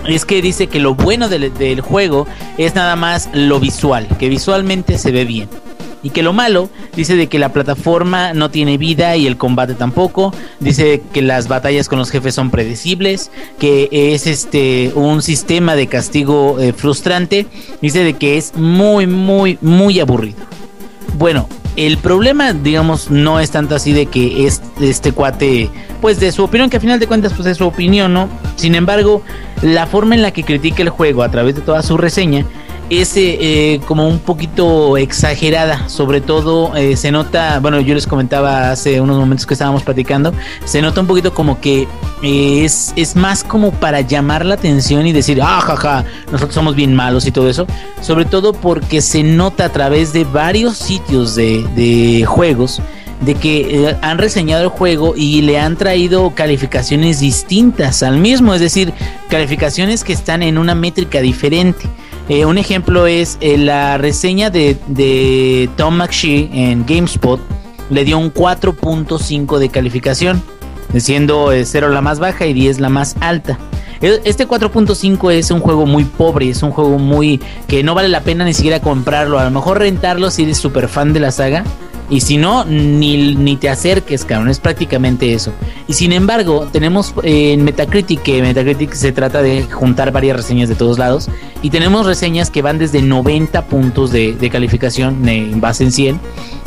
[0.05, 4.29] es que dice que lo bueno del, del juego es nada más lo visual, que
[4.29, 5.49] visualmente se ve bien.
[6.07, 9.73] Y que lo malo, dice de que la plataforma no tiene vida y el combate
[9.73, 10.33] tampoco.
[10.61, 15.87] Dice que las batallas con los jefes son predecibles, que es este un sistema de
[15.87, 17.45] castigo eh, frustrante.
[17.81, 20.37] Dice de que es muy, muy, muy aburrido.
[21.17, 26.31] Bueno, el problema, digamos, no es tanto así de que es este cuate, pues de
[26.31, 28.29] su opinión, que a final de cuentas, pues es su opinión, ¿no?
[28.55, 29.23] Sin embargo,
[29.61, 32.45] la forma en la que critica el juego a través de toda su reseña
[32.89, 35.89] es eh, eh, como un poquito exagerada.
[35.89, 40.33] Sobre todo eh, se nota, bueno, yo les comentaba hace unos momentos que estábamos platicando,
[40.65, 41.87] se nota un poquito como que
[42.21, 46.95] es, es más como para llamar la atención y decir, ah, jaja, nosotros somos bien
[46.95, 47.67] malos y todo eso.
[48.01, 52.81] Sobre todo porque se nota a través de varios sitios de, de juegos
[53.21, 58.53] de que eh, han reseñado el juego y le han traído calificaciones distintas al mismo,
[58.53, 58.93] es decir,
[59.29, 61.87] calificaciones que están en una métrica diferente.
[62.29, 67.39] Eh, un ejemplo es eh, la reseña de, Tom McShee en GameSpot,
[67.89, 70.41] le dio un 4.5 de calificación,
[70.97, 73.57] siendo 0 la más baja y 10 la más alta.
[74.01, 78.09] E- Este 4.5 es un juego muy pobre, es un juego muy que no vale
[78.09, 81.31] la pena ni siquiera comprarlo, a lo mejor rentarlo si eres súper fan de la
[81.31, 81.63] saga.
[82.09, 84.49] Y si no, ni, ni te acerques, cabrón.
[84.49, 85.51] Es prácticamente eso.
[85.87, 90.69] Y sin embargo, tenemos eh, en Metacritic, que Metacritic se trata de juntar varias reseñas
[90.69, 91.29] de todos lados.
[91.61, 96.19] Y tenemos reseñas que van desde 90 puntos de, de calificación en base en 100.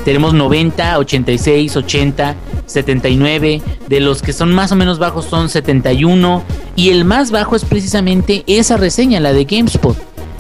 [0.05, 3.63] Tenemos 90, 86, 80, 79.
[3.89, 6.43] De los que son más o menos bajos son 71.
[6.77, 9.97] Y el más bajo es precisamente esa reseña, la de GameSpot.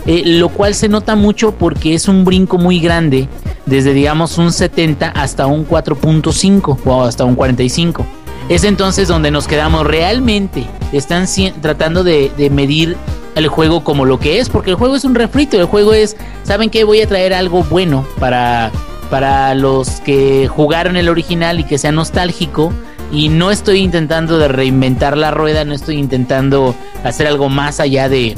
[0.06, 3.28] Eh, lo cual se nota mucho porque es un brinco muy grande,
[3.66, 8.06] desde digamos un 70 hasta un 4.5 o hasta un 45.
[8.48, 10.66] Es entonces donde nos quedamos realmente.
[10.92, 11.26] Están
[11.60, 12.96] tratando de, de medir
[13.36, 16.16] el juego como lo que es, porque el juego es un refrito, el juego es,
[16.42, 16.84] ¿saben qué?
[16.84, 18.72] Voy a traer algo bueno para,
[19.08, 22.72] para los que jugaron el original y que sea nostálgico.
[23.12, 28.08] Y no estoy intentando de reinventar la rueda, no estoy intentando hacer algo más allá
[28.08, 28.36] de,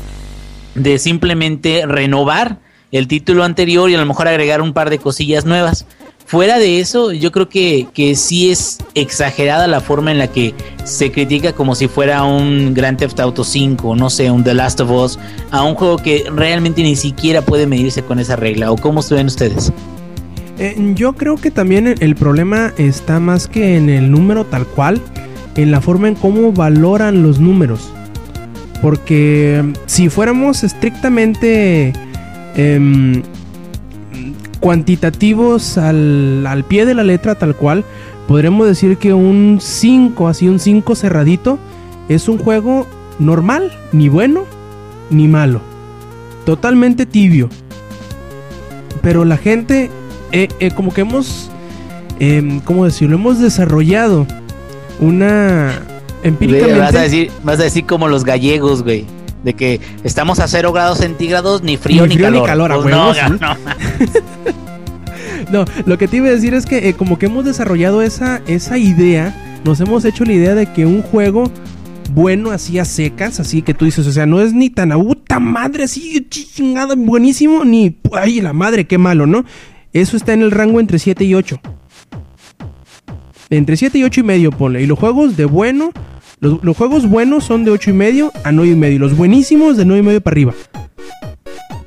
[0.75, 2.59] de simplemente renovar
[2.93, 5.87] el título anterior y a lo mejor agregar un par de cosillas nuevas.
[6.25, 10.55] fuera de eso, yo creo que, que sí es exagerada la forma en la que
[10.85, 14.81] se critica como si fuera un Grand Theft Auto 5, no sé, un The Last
[14.81, 15.19] of Us,
[15.51, 18.71] a un juego que realmente ni siquiera puede medirse con esa regla.
[18.73, 19.73] ¿O cómo se ven ustedes?
[20.59, 24.65] Eh, yo creo que también el- el problema está más que en el número tal
[24.67, 25.01] cual,
[25.57, 27.91] en la forma en cómo valoran los números.
[28.83, 31.95] Porque mm, si fuéramos estrictamente
[32.57, 33.23] em,
[34.61, 37.85] cuantitativos al, al pie de la letra tal cual,
[38.29, 41.59] podremos decir que un 5, así un 5 cerradito,
[42.09, 42.87] es un juego
[43.19, 44.45] normal, ni bueno
[45.13, 45.61] ni malo.
[46.45, 47.49] Totalmente tibio.
[49.03, 49.91] Pero la gente,
[50.33, 51.51] eh, eh, como que hemos,
[52.19, 53.17] em, ¿cómo decirlo?
[53.17, 54.27] Hemos desarrollado
[55.01, 55.83] una...
[56.23, 56.79] Empíricamente...
[56.79, 59.07] Vas a decir, vas a decir como los gallegos, güey.
[59.45, 62.73] De que estamos a 0 grados centígrados, ni frío Ni frío ni calor.
[62.83, 63.39] Pues no, no.
[65.53, 68.41] No, lo que te iba a decir es que eh, como que hemos desarrollado esa,
[68.47, 71.51] esa idea, nos hemos hecho la idea de que un juego
[72.13, 74.99] bueno así a secas, así que tú dices, o sea, no es ni tan a
[74.99, 79.45] puta madre, así chingada, buenísimo, ni ay la madre, qué malo, ¿no?
[79.93, 81.61] Eso está en el rango entre 7 y 8.
[83.51, 84.81] Entre 7 y 8 y medio, ponle.
[84.83, 85.93] Y los juegos de bueno,
[86.43, 88.99] los, juegos buenos son de 8 y medio a 9 y medio.
[88.99, 90.55] Los buenísimos de 9 y medio para arriba.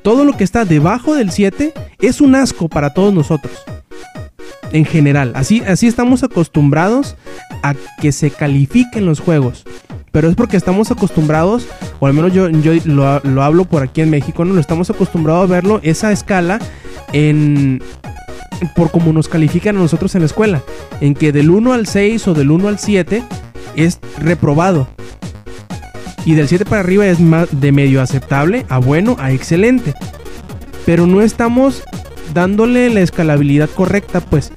[0.02, 3.52] Todo lo que está debajo del 7 es un asco para todos nosotros.
[4.72, 7.16] En general, así, así estamos acostumbrados
[7.62, 9.64] a que se califiquen los juegos.
[10.10, 11.66] Pero es porque estamos acostumbrados,
[12.00, 14.54] o al menos yo, yo lo, lo hablo por aquí en México, ¿no?
[14.54, 16.58] Lo estamos acostumbrados a verlo, esa escala,
[17.12, 17.82] en,
[18.74, 20.62] por como nos califican a nosotros en la escuela.
[21.02, 23.22] En que del 1 al 6 o del 1 al 7
[23.76, 24.88] es reprobado.
[26.24, 29.94] Y del 7 para arriba es más de medio aceptable a bueno a excelente.
[30.84, 31.84] Pero no estamos
[32.34, 34.52] dándole la escalabilidad correcta, pues.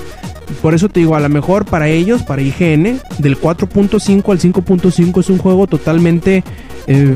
[0.62, 5.20] Por eso te digo, a lo mejor para ellos, para IGN, del 4.5 al 5.5
[5.20, 6.44] es un juego totalmente
[6.88, 7.16] eh,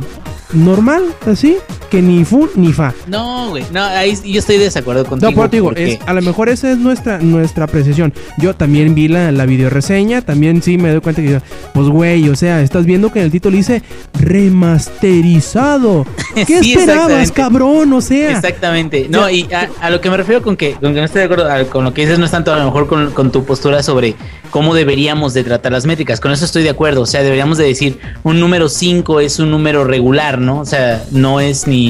[0.53, 1.57] normal, así,
[1.93, 2.91] que ni fu ni fa.
[3.05, 3.63] No, güey.
[3.71, 5.29] No, ahí yo estoy de desacuerdo contigo.
[5.29, 8.11] No, pero te digo, porque- es, a lo mejor esa es nuestra, nuestra apreciación.
[8.39, 11.39] Yo también vi la, la videoreseña, también sí me doy cuenta que,
[11.71, 13.83] pues güey, o sea, estás viendo que en el título dice
[14.19, 16.05] remasterizado.
[16.35, 17.93] ¿Qué Sí, esperabas, cabrón?
[17.93, 19.07] O sea, Exactamente.
[19.09, 21.25] No, y a, a lo que me refiero con que, con que no estoy de
[21.25, 23.43] acuerdo a- con lo que dices, no es tanto a lo mejor con, con tu
[23.45, 24.15] postura sobre
[24.49, 26.19] cómo deberíamos de tratar las métricas.
[26.19, 27.01] Con eso estoy de acuerdo.
[27.01, 30.59] O sea, deberíamos de decir un número 5 es un número regular, ¿no?
[30.59, 31.82] O sea, no es ni,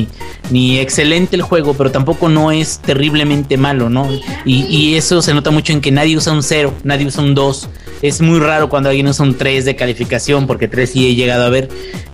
[0.49, 4.10] ni excelente el juego, pero tampoco no es terriblemente malo, ¿no?
[4.45, 7.69] Y, eso se nota mucho en que nadie usa un 0, nadie usa un 2.
[8.01, 11.45] Es muy raro cuando alguien usa un 3 de calificación, porque 3 sí he llegado
[11.45, 11.69] a ver.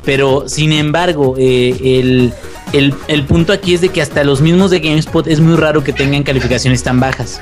[0.06, 2.34] Pero sin embargo, eh, el,
[2.74, 5.84] el, el punto aquí es de que hasta los mismos de GameSpot es muy raro
[5.84, 7.42] que tengan calificaciones tan bajas.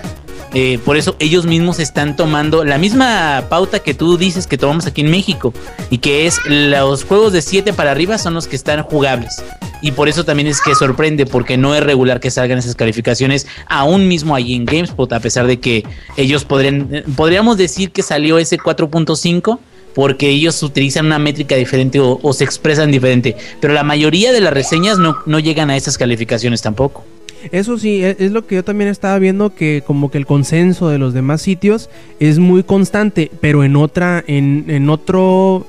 [0.53, 4.85] Eh, por eso ellos mismos están tomando la misma pauta que tú dices que tomamos
[4.85, 5.53] aquí en México
[5.89, 9.43] y que es los juegos de 7 para arriba son los que están jugables.
[9.81, 13.45] Y por eso también es que sorprende porque no es regular que salgan esas calificaciones
[13.67, 15.83] aún mismo allí en GameSpot a pesar de que
[16.15, 19.59] ellos podrían eh, podríamos decir que salió ese 4.5
[19.93, 24.53] porque ellos utilizan una métrica diferente o, se expresan diferente, pero la mayoría de las
[24.53, 27.03] reseñas no llegan a esas calificaciones tampoco.
[27.51, 30.89] Eso sí, e- es lo que yo también estaba viendo que como que el consenso
[30.89, 35.65] de los demás sitios es muy constante, pero en otra, en, en otro,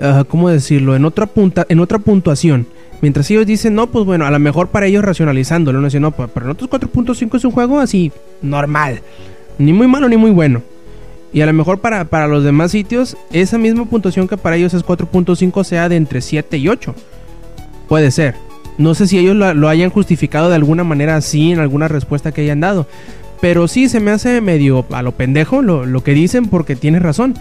[0.00, 0.96] ah, ¿cómo decirlo?
[0.96, 2.66] En otra punta, en otra puntuación.
[3.00, 6.12] Mientras ellos dicen, no, pues bueno, a lo mejor para ellos racionalizándolo, no dicen, no,
[6.12, 8.12] pues para nosotros 4.5 es un juego así,
[8.42, 9.00] normal.
[9.58, 10.62] Ni muy malo ni muy bueno.
[11.32, 14.72] Y a lo mejor para, para los demás sitios, esa misma puntuación que para ellos
[14.74, 16.94] es 4.5 sea de entre 7 y 8.
[17.88, 18.36] Puede ser.
[18.78, 22.32] No sé si ellos lo, lo hayan justificado de alguna manera así en alguna respuesta
[22.32, 22.86] que hayan dado.
[23.40, 27.02] Pero sí se me hace medio a lo pendejo lo, lo que dicen porque tienes
[27.02, 27.34] razón.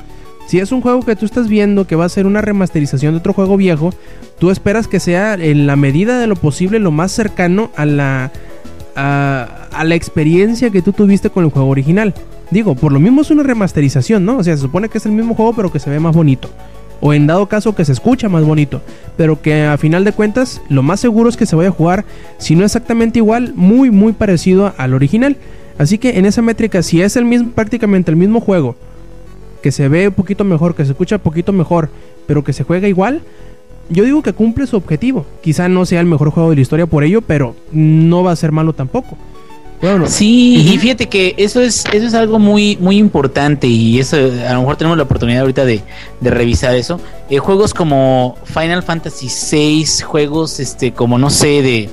[0.47, 3.19] Si es un juego que tú estás viendo que va a ser una remasterización de
[3.19, 3.93] otro juego viejo,
[4.39, 8.31] tú esperas que sea en la medida de lo posible lo más cercano a la,
[8.95, 12.13] a, a la experiencia que tú tuviste con el juego original.
[12.49, 14.39] Digo, por lo mismo es una remasterización, ¿no?
[14.39, 16.49] O sea, se supone que es el mismo juego pero que se ve más bonito.
[17.01, 18.81] O en dado caso que se escucha más bonito.
[19.17, 22.05] Pero que a final de cuentas lo más seguro es que se vaya a jugar,
[22.37, 25.35] si no exactamente igual, muy muy parecido al original.
[25.77, 28.75] Así que en esa métrica, si es el mismo, prácticamente el mismo juego,
[29.61, 31.89] que se ve un poquito mejor, que se escucha un poquito mejor,
[32.27, 33.21] pero que se juega igual,
[33.89, 35.25] yo digo que cumple su objetivo.
[35.41, 38.35] Quizá no sea el mejor juego de la historia por ello, pero no va a
[38.35, 39.17] ser malo tampoco.
[39.81, 44.15] Bueno, Sí, y fíjate que eso es, eso es algo muy, muy importante y eso
[44.15, 45.81] a lo mejor tenemos la oportunidad ahorita de,
[46.19, 46.99] de revisar eso.
[47.29, 51.89] Eh, juegos como Final Fantasy VI, juegos este, como no sé, de,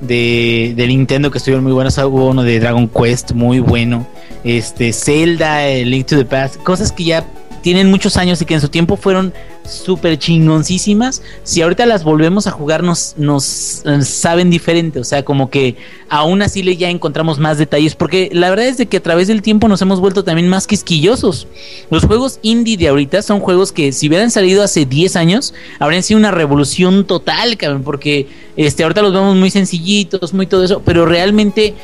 [0.00, 4.06] de, de Nintendo que estuvieron muy buenos, hubo uno de Dragon Quest muy bueno.
[4.42, 7.26] este Zelda, el Link to the Past, cosas que ya
[7.60, 9.34] tienen muchos años y que en su tiempo fueron
[9.68, 15.24] súper chingoncísimas, si ahorita las volvemos a jugar nos, nos eh, saben diferente, o sea,
[15.24, 15.76] como que
[16.08, 19.28] aún así le ya encontramos más detalles, porque la verdad es de que a través
[19.28, 21.48] del tiempo nos hemos vuelto también más quisquillosos.
[21.90, 26.02] Los juegos indie de ahorita son juegos que si hubieran salido hace 10 años, habrían
[26.02, 30.80] sido una revolución total, cabrón, porque este, ahorita los vemos muy sencillitos, muy todo eso,
[30.84, 31.74] pero realmente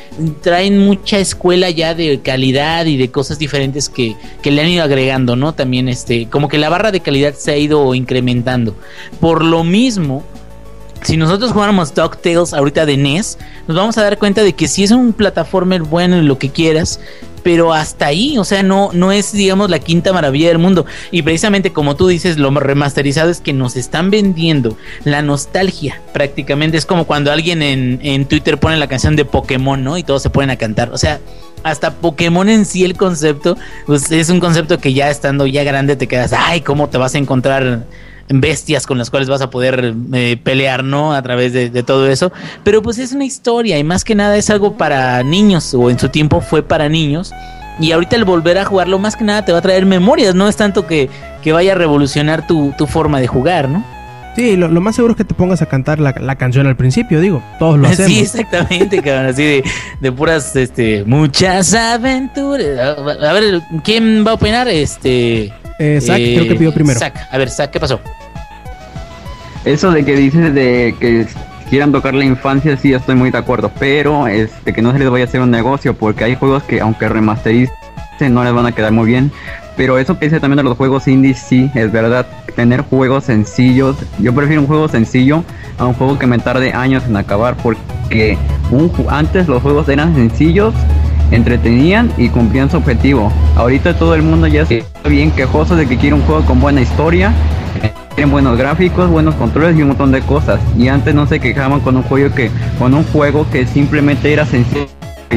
[0.41, 4.83] traen mucha escuela ya de calidad y de cosas diferentes que, que le han ido
[4.83, 5.53] agregando, ¿no?
[5.53, 8.75] También este, como que la barra de calidad se ha ido incrementando.
[9.19, 10.23] Por lo mismo,
[11.03, 14.83] si nosotros jugáramos DuckTales ahorita de NES, nos vamos a dar cuenta de que si
[14.83, 16.99] es un plataformer bueno y lo que quieras,
[17.43, 20.85] pero hasta ahí, o sea, no, no es, digamos, la quinta maravilla del mundo.
[21.11, 26.77] Y precisamente como tú dices, lo remasterizado es que nos están vendiendo la nostalgia, prácticamente.
[26.77, 29.97] Es como cuando alguien en, en Twitter pone la canción de Pokémon, ¿no?
[29.97, 30.91] Y todos se ponen a cantar.
[30.93, 31.19] O sea,
[31.63, 35.95] hasta Pokémon en sí el concepto, pues es un concepto que ya estando ya grande
[35.95, 37.85] te quedas, ay, ¿cómo te vas a encontrar
[38.29, 41.13] bestias con las cuales vas a poder eh, pelear, ¿no?
[41.13, 42.31] A través de, de, todo eso.
[42.63, 45.99] Pero pues es una historia y más que nada es algo para niños, o en
[45.99, 47.33] su tiempo fue para niños.
[47.79, 50.47] Y ahorita el volver a jugarlo más que nada te va a traer memorias, no
[50.47, 51.09] es tanto que,
[51.41, 53.83] que vaya a revolucionar tu, tu forma de jugar, ¿no?
[54.35, 56.75] Sí, lo, lo, más seguro es que te pongas a cantar la, la, canción al
[56.75, 57.43] principio, digo.
[57.59, 58.11] Todos lo hacemos.
[58.11, 59.27] Sí, exactamente, cabrón.
[59.27, 59.63] Así de,
[59.99, 62.79] de puras, este, muchas aventuras.
[62.79, 64.67] A, a, ver, ¿quién va a opinar?
[64.67, 65.53] Este.
[65.79, 66.99] Eh, Zach, eh, creo que pidió primero.
[66.99, 67.99] Zach, a ver, Zach, ¿qué pasó?
[69.65, 71.25] Eso de que dices de que
[71.69, 73.71] quieran tocar la infancia, sí, estoy muy de acuerdo.
[73.79, 76.81] Pero este, que no se les vaya a hacer un negocio, porque hay juegos que,
[76.81, 77.73] aunque remastericen,
[78.29, 79.31] no les van a quedar muy bien.
[79.75, 82.25] Pero eso que dice también de los juegos indies, sí, es verdad.
[82.55, 83.95] Tener juegos sencillos.
[84.19, 85.43] Yo prefiero un juego sencillo
[85.77, 87.55] a un juego que me tarde años en acabar.
[87.57, 88.37] Porque
[88.71, 90.73] un, antes los juegos eran sencillos,
[91.31, 93.31] entretenían y cumplían su objetivo.
[93.55, 96.81] Ahorita todo el mundo ya está bien quejoso de que quiere un juego con buena
[96.81, 97.33] historia.
[98.15, 100.59] Tienen buenos gráficos, buenos controles y un montón de cosas.
[100.77, 104.45] Y antes no se quejaban con un juego que, con un juego que simplemente era
[104.45, 104.87] sencillo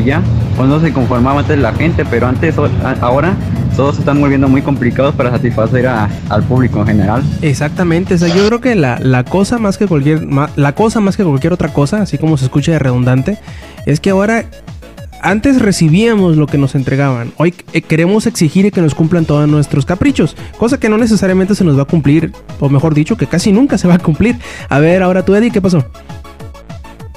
[0.05, 0.23] ya,
[0.59, 2.57] o no se conformaba antes la gente, pero antes,
[3.01, 3.35] ahora
[3.77, 7.23] todos se están volviendo muy complicados para satisfacer al público en general.
[7.43, 11.17] Exactamente, o sea, yo creo que la, la cosa más que cualquier la cosa más
[11.17, 13.39] que cualquier otra cosa, así como se escucha de redundante,
[13.85, 14.47] es que ahora
[15.23, 17.33] antes recibíamos lo que nos entregaban.
[17.37, 21.65] Hoy eh, queremos exigir que nos cumplan todos nuestros caprichos, cosa que no necesariamente se
[21.65, 24.37] nos va a cumplir, o mejor dicho, que casi nunca se va a cumplir.
[24.69, 25.85] A ver, ahora tú Eddie, ¿qué pasó?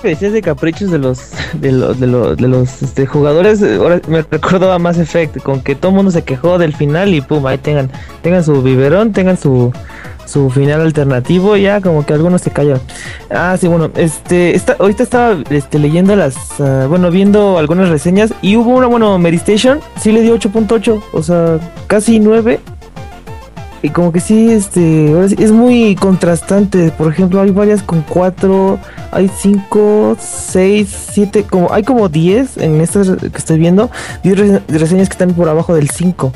[0.03, 4.21] Decías de caprichos de los de los de los, de los este, jugadores ahora me
[4.21, 7.45] recuerdo a Mass Effect con que todo el mundo se quejó del final y pum
[7.47, 9.73] ahí tengan tengan su biberón tengan su
[10.25, 12.79] su final alternativo ya como que algunos se callan.
[13.29, 18.33] Ah sí bueno este está, ahorita estaba este, leyendo las uh, bueno viendo algunas reseñas
[18.41, 22.59] y hubo una bueno Medistation sí le dio 8.8 o sea casi 9
[23.81, 26.91] y como que sí, este, es muy contrastante.
[26.91, 28.79] Por ejemplo, hay varias con 4,
[29.11, 33.89] hay 5, 6, 7, como, hay como 10 en estas que estoy viendo.
[34.23, 36.33] 10 reseñas que están por abajo del 5.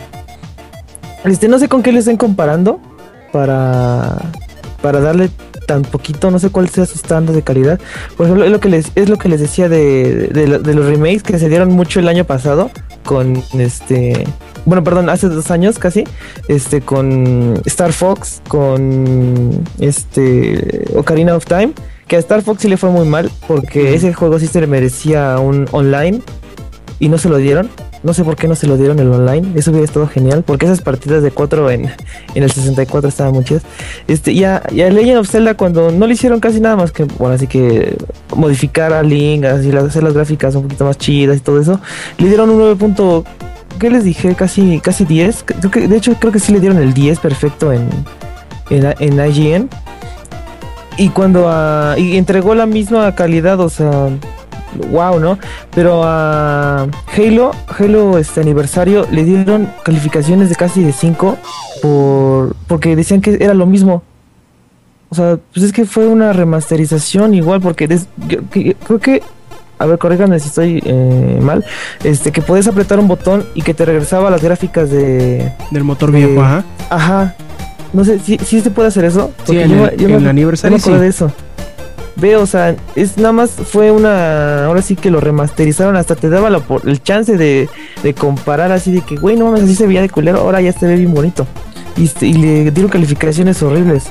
[1.25, 2.79] Este, no sé con qué le estén comparando
[3.31, 4.17] para,
[4.81, 5.29] para darle
[5.67, 7.79] tan poquito, no sé cuál sea su estándar de calidad.
[8.15, 10.85] Por ejemplo, es lo que les, es lo que les decía de, de, de los
[10.85, 12.71] remakes que se dieron mucho el año pasado
[13.03, 14.25] con este
[14.65, 16.03] bueno, perdón, hace dos años casi,
[16.47, 21.73] este, con Star Fox, con este Ocarina of Time,
[22.07, 24.67] que a Star Fox sí le fue muy mal, porque ese juego sí se le
[24.67, 26.21] merecía un online
[26.99, 27.69] y no se lo dieron.
[28.03, 29.47] No sé por qué no se lo dieron el online.
[29.55, 30.43] Eso hubiera estado genial.
[30.45, 31.89] Porque esas partidas de 4 en,
[32.35, 33.63] en el 64 estaban muy chidas.
[34.07, 36.91] Este, y, a, y a Legend of Zelda cuando no le hicieron casi nada más
[36.91, 37.95] que, bueno, así que
[38.35, 41.79] modificar a Link, así hacer las gráficas un poquito más chidas y todo eso.
[42.17, 43.23] Le dieron un 9.
[43.83, 44.33] ¿Qué les dije?
[44.33, 45.43] Casi, casi 10.
[45.43, 47.89] Creo que, de hecho, creo que sí le dieron el 10 perfecto en,
[48.69, 49.67] en, IGN.
[50.95, 54.07] Y cuando uh, y entregó la misma calidad, o sea,
[54.89, 55.37] wow, ¿no?
[55.75, 61.37] Pero a Halo, Halo este aniversario le dieron calificaciones de casi de 5
[61.81, 64.01] por porque decían que era lo mismo.
[65.09, 67.89] O sea, pues es que fue una remasterización igual porque
[68.29, 69.21] yo, creo que
[69.79, 71.65] a ver, corríganme si estoy eh, mal,
[72.03, 76.11] este que puedes apretar un botón y que te regresaba las gráficas de del motor
[76.11, 76.63] de, viejo, ajá.
[76.89, 77.35] Ajá.
[77.91, 79.31] No sé si ¿sí, sí se puede hacer eso.
[79.45, 80.91] Sí, en, yo, el, yo en me, el aniversario sí.
[80.91, 81.31] de eso.
[82.15, 84.65] Veo, o sea, es nada más fue una.
[84.65, 87.69] Ahora sí que lo remasterizaron, hasta te daba la, el chance de,
[88.03, 90.71] de, comparar así de que, güey, no mames, así se veía de culero, ahora ya
[90.71, 91.47] se ve bien bonito.
[91.97, 94.05] Y, y le dieron calificaciones horribles.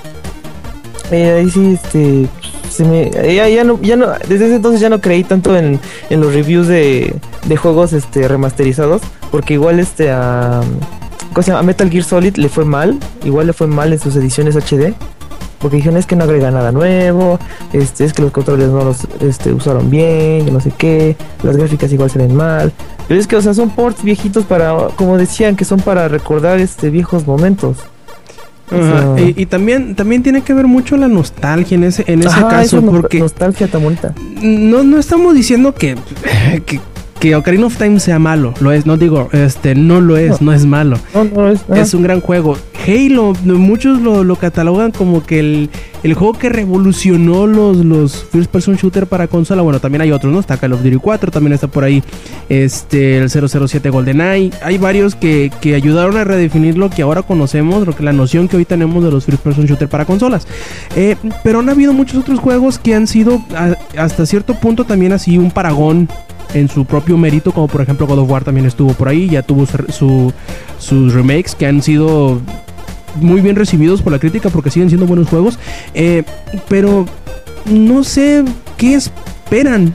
[1.11, 2.29] Eh, ahí sí, este.
[2.73, 5.79] Se me, ya, ya no, ya no, desde ese entonces ya no creí tanto en,
[6.11, 7.14] los reviews de,
[7.57, 10.62] juegos este remasterizados, porque igual este a,
[11.33, 11.62] ¿cómo se llama?
[11.62, 14.95] Metal Gear Solid le fue mal, igual le fue mal en sus ediciones HD,
[15.61, 17.39] porque dijeron es que no agrega nada nuevo,
[17.73, 21.93] este, es que los controles no los este, usaron bien, no sé qué, las gráficas
[21.93, 22.73] igual se ven mal,
[23.07, 26.59] pero es que o sea son ports viejitos para, como decían, que son para recordar
[26.59, 27.77] este viejos momentos.
[28.73, 32.20] Ajá, sea, Y, y también, también tiene que ver mucho la nostalgia en ese, en
[32.20, 34.14] ese ajá, caso, porque nostalgia tan bonita.
[34.43, 35.97] no, no estamos diciendo que,
[36.66, 36.81] que,
[37.23, 40.53] que Ocarina of Time sea malo, lo es, no digo, este, no lo es, no,
[40.53, 40.99] es malo.
[41.14, 41.81] No, no, es, ajá.
[41.81, 42.57] Es un gran juego.
[42.85, 45.70] Halo, muchos lo, lo catalogan como que el,
[46.03, 49.62] el juego que revolucionó los, los first person shooter para consola.
[49.62, 50.41] Bueno, también hay otros, ¿no?
[50.41, 52.03] Está Call of Duty 4, también está por ahí
[52.49, 54.51] este, el 007 GoldenEye.
[54.64, 58.49] Hay varios que, que ayudaron a redefinir lo que ahora conocemos, lo que la noción
[58.49, 60.49] que hoy tenemos de los first person shooter para consolas.
[60.97, 61.14] Eh,
[61.45, 65.39] pero han habido muchos otros juegos que han sido a- hasta cierto punto también así
[65.39, 66.09] un paragón
[66.55, 69.42] en su propio mérito, como por ejemplo God of War también estuvo por ahí, ya
[69.42, 70.32] tuvo su- su-
[70.78, 72.40] sus remakes que han sido
[73.20, 75.59] muy bien recibidos por la crítica porque siguen siendo buenos juegos,
[75.94, 76.22] eh,
[76.68, 77.07] pero
[77.66, 78.44] no sé
[78.76, 79.94] qué esperan.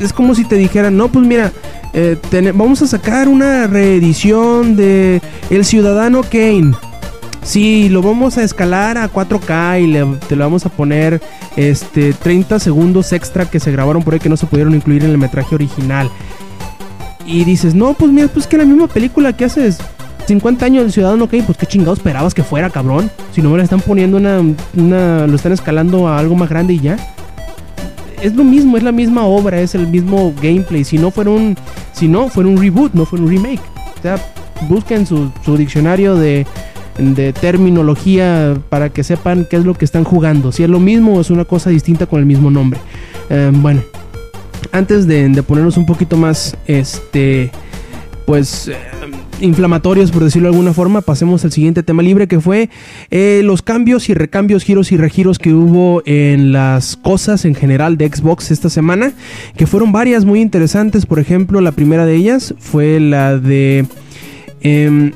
[0.00, 1.52] Es como si te dijeran, no, pues mira,
[1.92, 2.16] eh,
[2.54, 5.20] vamos a sacar una reedición de
[5.50, 6.72] El Ciudadano Kane.
[7.42, 11.20] Sí, lo vamos a escalar a 4K y le, te lo vamos a poner
[11.56, 15.10] este 30 segundos extra que se grabaron por ahí que no se pudieron incluir en
[15.10, 16.10] el metraje original.
[17.24, 19.78] Y dices, no, pues mira, pues que la misma película que haces
[20.26, 23.10] 50 años del Ciudadano Kane, pues qué chingados esperabas que fuera, cabrón.
[23.32, 24.40] Si no me le están poniendo una,
[24.76, 26.96] una, lo están escalando a algo más grande y ya.
[28.22, 30.84] Es lo mismo, es la misma obra, es el mismo gameplay.
[30.84, 31.56] Si no fuera un,
[31.92, 33.62] si no fuera un reboot, no fuera un remake.
[33.98, 34.18] O sea,
[34.68, 36.46] busquen su, su diccionario de,
[36.98, 40.52] de terminología para que sepan qué es lo que están jugando.
[40.52, 42.80] Si es lo mismo o es una cosa distinta con el mismo nombre.
[43.28, 43.82] Eh, bueno,
[44.72, 47.50] antes de, ponernos un poquito más, este,
[48.26, 48.76] pues, eh,
[49.40, 52.68] inflamatorios, por decirlo de alguna forma, pasemos al siguiente tema libre que fue
[53.10, 57.96] eh, los cambios y recambios, giros y regiros que hubo en las cosas en general
[57.96, 59.12] de Xbox esta semana,
[59.56, 61.06] que fueron varias muy interesantes.
[61.06, 63.86] Por ejemplo, la primera de ellas fue la de...
[64.60, 65.12] em,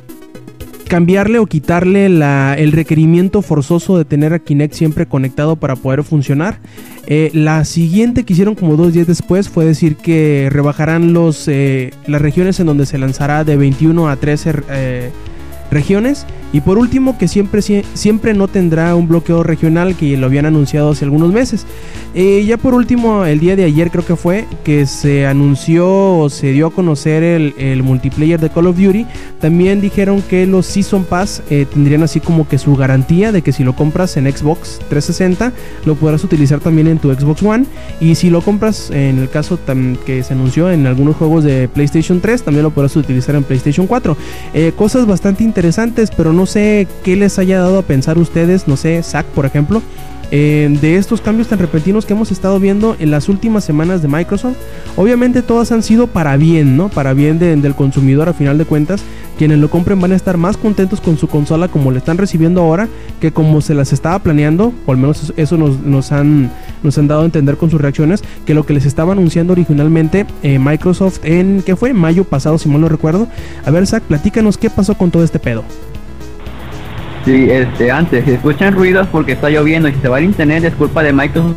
[0.85, 6.03] cambiarle o quitarle la- el requerimiento forzoso de tener a Kinect siempre conectado para poder
[6.05, 6.59] funcionar.
[7.07, 11.91] Eh, la siguiente que hicieron como dos días después fue decir que rebajarán los, eh,
[12.07, 15.11] las regiones en donde se lanzará de 21 a 13 eh,
[15.75, 16.25] regiones.
[16.53, 20.47] Y por último, que siempre, sie- siempre no tendrá un bloqueo regional que lo habían
[20.47, 21.67] anunciado hace algunos meses.
[22.15, 26.31] Eh, ya por último, el día de ayer creo que fue que se anunció o
[26.31, 29.05] se dio a conocer el, multiplayer de Call of Duty.
[29.41, 33.53] También dijeron que los Season Pass eh, tendrían así como que su garantía de que
[33.53, 35.53] si lo compras en Xbox 360
[35.85, 37.67] lo podrás utilizar también en tu Xbox One.
[38.01, 39.59] Y si lo compras en el caso
[40.07, 43.89] que se anunció en algunos juegos de PlayStation 3 también lo podrás utilizar en PlayStation
[43.89, 44.17] 4.
[44.55, 45.64] Eh, cosas bastante interesantes,
[46.17, 49.83] pero no sé qué les haya dado a pensar ustedes, no sé, Zack por ejemplo,
[50.31, 54.09] eh, de estos cambios tan repentinos que hemos estado viendo en las últimas semanas de
[54.09, 54.57] Microsoft.
[54.97, 56.89] Obviamente todas han sido para bien, ¿no?
[56.89, 59.03] Para bien de- del consumidor a final de cuentas.
[59.39, 62.61] Quienes lo compren van a estar más contentos con su consola como le están recibiendo
[62.61, 62.89] ahora
[63.21, 66.51] que como se las estaba planeando, o al menos eso- eso nos, nos han,
[66.85, 70.27] nos han dado a entender con sus reacciones, que lo que les estaba anunciando originalmente
[70.43, 71.93] eh, Microsoft en, ¿qué fue?
[71.95, 73.27] Mayo pasado, si mal no recuerdo.
[73.65, 75.65] A ver, Zach, platícanos qué pasó con todo este pedo.
[77.25, 80.65] Sí, este, antes, si escuchan ruidos porque está lloviendo y si se va el internet
[80.65, 81.57] es culpa de Microsoft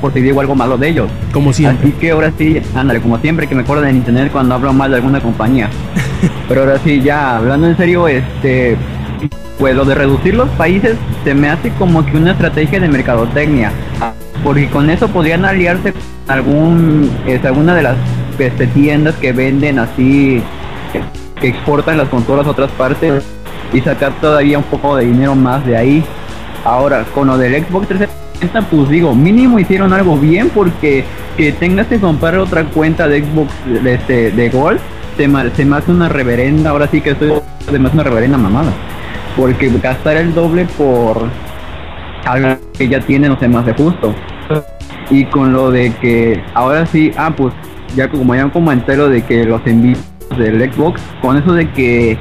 [0.00, 1.10] por si digo algo malo de ellos.
[1.32, 1.88] Como siempre.
[1.88, 4.90] Así que ahora sí, ándale, como siempre que me acuerdo en internet cuando hablo mal
[4.90, 5.68] de alguna compañía.
[6.48, 8.76] Pero ahora sí, ya hablando en serio, este,
[9.58, 13.72] pues lo de reducir los países se me hace como que una estrategia de mercadotecnia.
[14.44, 17.96] Porque con eso podrían aliarse con algún, es, alguna de las
[18.38, 20.40] este, tiendas que venden así,
[21.40, 23.24] que exportan las consolas a otras partes
[23.72, 26.04] y sacar todavía un poco de dinero más de ahí.
[26.64, 31.04] Ahora, con lo del Xbox 360, pues digo, mínimo hicieron algo bien porque
[31.36, 33.52] que tengas que comprar otra cuenta de Xbox
[33.82, 34.80] de, este, de Gold,
[35.16, 37.32] se me, se me hace una reverenda, ahora sí que estoy,
[37.70, 38.72] se una reverenda mamada.
[39.36, 41.28] Porque gastar el doble por
[42.24, 44.14] algo que ya tiene no se me hace justo.
[45.10, 47.54] Y con lo de que ahora sí, ah, pues
[47.94, 49.98] ya como ya comenté lo de que los envíos
[50.36, 52.18] del Xbox, con eso de que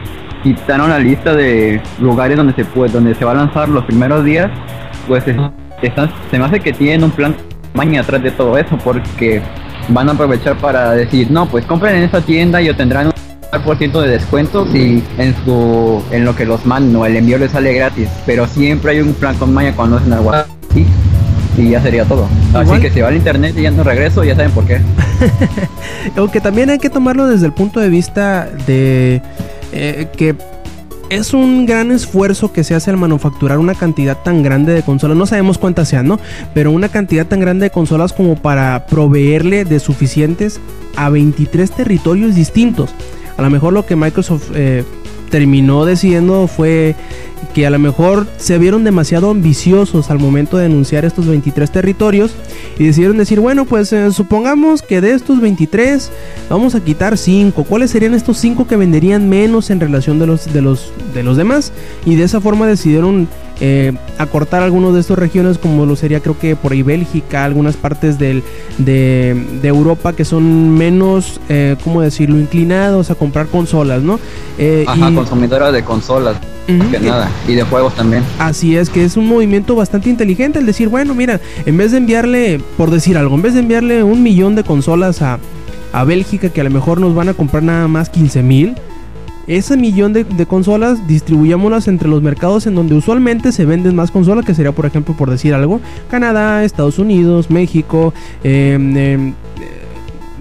[0.56, 4.24] quitaron la lista de lugares donde se puede, donde se va a lanzar los primeros
[4.24, 4.50] días,
[5.08, 5.36] pues es-
[5.82, 7.36] están- se me hace que tienen un plan
[7.74, 9.42] maña atrás de todo eso, porque
[9.90, 13.14] van a aprovechar para decir, no, pues compren en esa tienda y obtendrán un
[13.64, 17.38] por ciento de descuento si en su en lo que los mandan o el envío
[17.40, 20.86] les sale gratis pero siempre hay un plan con maña cuando hacen algo así
[21.58, 22.28] y ya sería todo.
[22.50, 22.70] Igual.
[22.70, 24.80] Así que si va al internet y ya no regreso, ya saben por qué.
[26.18, 29.22] Aunque también hay que tomarlo desde el punto de vista de
[29.72, 30.36] eh, que
[31.10, 35.18] es un gran esfuerzo que se hace al manufacturar una cantidad tan grande de consolas.
[35.18, 36.20] No sabemos cuántas sean, ¿no?
[36.54, 40.60] Pero una cantidad tan grande de consolas como para proveerle de suficientes
[40.96, 42.94] a 23 territorios distintos.
[43.38, 44.84] A lo mejor lo que Microsoft eh,
[45.30, 46.96] terminó decidiendo fue
[47.54, 52.32] que a lo mejor se vieron demasiado ambiciosos al momento de anunciar estos 23 territorios
[52.78, 56.12] y decidieron decir, bueno, pues eh, supongamos que de estos 23
[56.50, 57.64] vamos a quitar 5.
[57.64, 61.38] ¿Cuáles serían estos 5 que venderían menos en relación de los, de los, de los
[61.38, 61.72] demás?
[62.06, 63.28] Y de esa forma decidieron
[63.60, 67.76] eh, acortar algunos de estas regiones como lo sería creo que por ahí Bélgica, algunas
[67.76, 68.44] partes del,
[68.78, 74.20] de, de Europa que son menos, eh, ¿cómo decirlo?, inclinados a comprar consolas, ¿no?
[74.58, 76.38] Eh, Ajá, y- consumidora de consolas,
[76.68, 77.30] más que nada.
[77.48, 78.24] Y de juegos también.
[78.40, 81.98] Así es, que es un movimiento bastante inteligente el decir, bueno, mira, en vez de
[81.98, 85.40] enviarle, por decir algo, en vez de enviarle un millón de consolas a,
[85.94, 88.76] a Bélgica, que a lo mejor nos van a comprar nada más 15 mil,
[89.48, 94.46] ese millón de, consolas distribuyámoslas entre los mercados en donde usualmente se venden más consolas,
[94.46, 95.80] que sería, por ejemplo, por decir algo,
[96.12, 99.34] Canadá, Estados Unidos, México, em, em,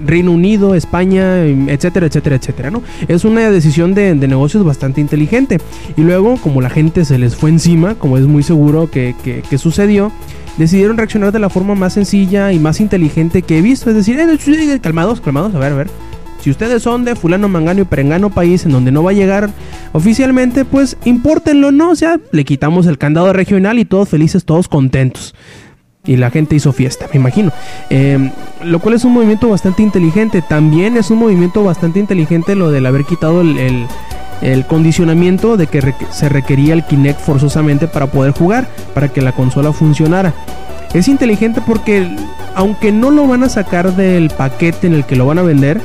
[0.05, 2.83] Reino Unido, España, em, etcétera, etcétera, etcétera, ¿no?
[3.09, 5.59] Es una decisión de, negocios bastante inteligente.
[5.97, 9.43] Y luego, como la gente se les fue encima, como es muy seguro que, que-
[9.49, 10.13] que sucedió,
[10.59, 13.89] decidieron reaccionar de la forma más sencilla y más inteligente que he visto.
[13.89, 14.27] Es decir, eh,
[14.75, 15.91] eh, calmados, calmados, a ver, a ver.
[16.47, 19.51] Si ustedes son de fulano, mangano y perengano país en donde no va a llegar
[19.91, 21.91] oficialmente, pues impórtenlo, ¿no?
[21.91, 25.35] O sea, le quitamos el candado regional y todos felices, todos contentos.
[26.05, 27.51] Y la gente hizo fiesta, me imagino.
[27.91, 28.31] Eh,
[28.63, 30.41] lo cual es un movimiento bastante inteligente.
[30.41, 33.89] También es un movimiento bastante inteligente lo del haber quitado el,
[34.69, 35.83] condicionamiento de que
[36.13, 40.33] se requería el Kinect forzosamente para poder jugar, para que la consola funcionara.
[40.95, 42.09] Es inteligente porque
[42.55, 45.81] aunque no lo van a sacar del paquete en el que lo van a vender,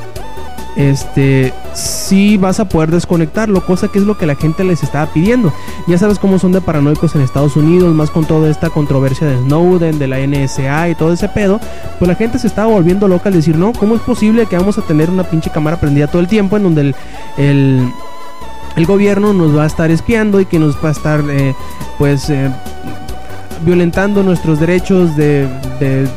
[0.76, 5.06] este sí vas a poder desconectarlo, cosa que es lo que la gente les estaba
[5.12, 5.52] pidiendo.
[5.86, 9.38] Ya sabes cómo son de paranoicos en Estados Unidos, más con toda esta controversia de
[9.38, 11.60] Snowden, de la NSA y todo ese pedo,
[11.98, 14.78] pues la gente se estaba volviendo loca al decir, no, ¿cómo es posible que vamos
[14.78, 16.94] a tener una pinche cámara prendida todo el tiempo en donde el,
[18.76, 21.54] el, gobierno nos va a estar espiando y que nos va a estar, eh,
[21.98, 22.50] pues, eh,
[23.64, 25.46] violentando nuestros derechos de,
[25.78, 26.08] de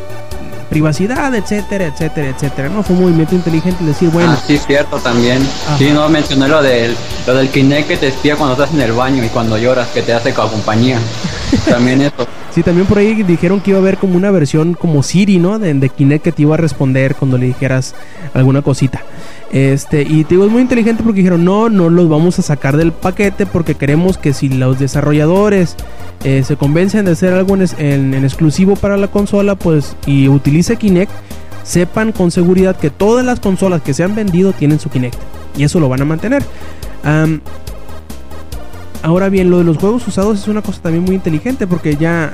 [0.70, 2.70] privacidad, etcétera, etcétera, etcétera.
[2.70, 5.42] No fue un movimiento inteligente el decir, bueno, ah, sí, cierto también.
[5.68, 5.78] Ajá.
[5.78, 6.96] Sí, no mencioné lo del,
[7.26, 10.02] lo del Kinect que te espía cuando estás en el baño y cuando lloras que
[10.02, 11.00] te hace compañía.
[11.70, 12.28] también eso.
[12.56, 15.60] Sí, también por ahí dijeron que iba a haber como una versión como Siri, ¿no?
[15.60, 17.94] De, de Kinect que te iba a responder cuando le dijeras
[18.34, 19.02] alguna cosita.
[19.52, 22.78] Este, y te digo, es muy inteligente porque dijeron, no, no los vamos a sacar
[22.78, 25.76] del paquete porque queremos que si los desarrolladores
[26.24, 27.66] eh, se convencen de hacer algo en,
[28.14, 31.12] en- exclusivo para la consola, pues, y utilice Kinect,
[31.64, 35.18] sepan con seguridad que todas las consolas que se han vendido tienen su Kinect.
[35.58, 36.42] Y eso lo van a mantener.
[39.06, 42.34] Ahora bien, lo de los juegos usados es una cosa también muy inteligente porque ya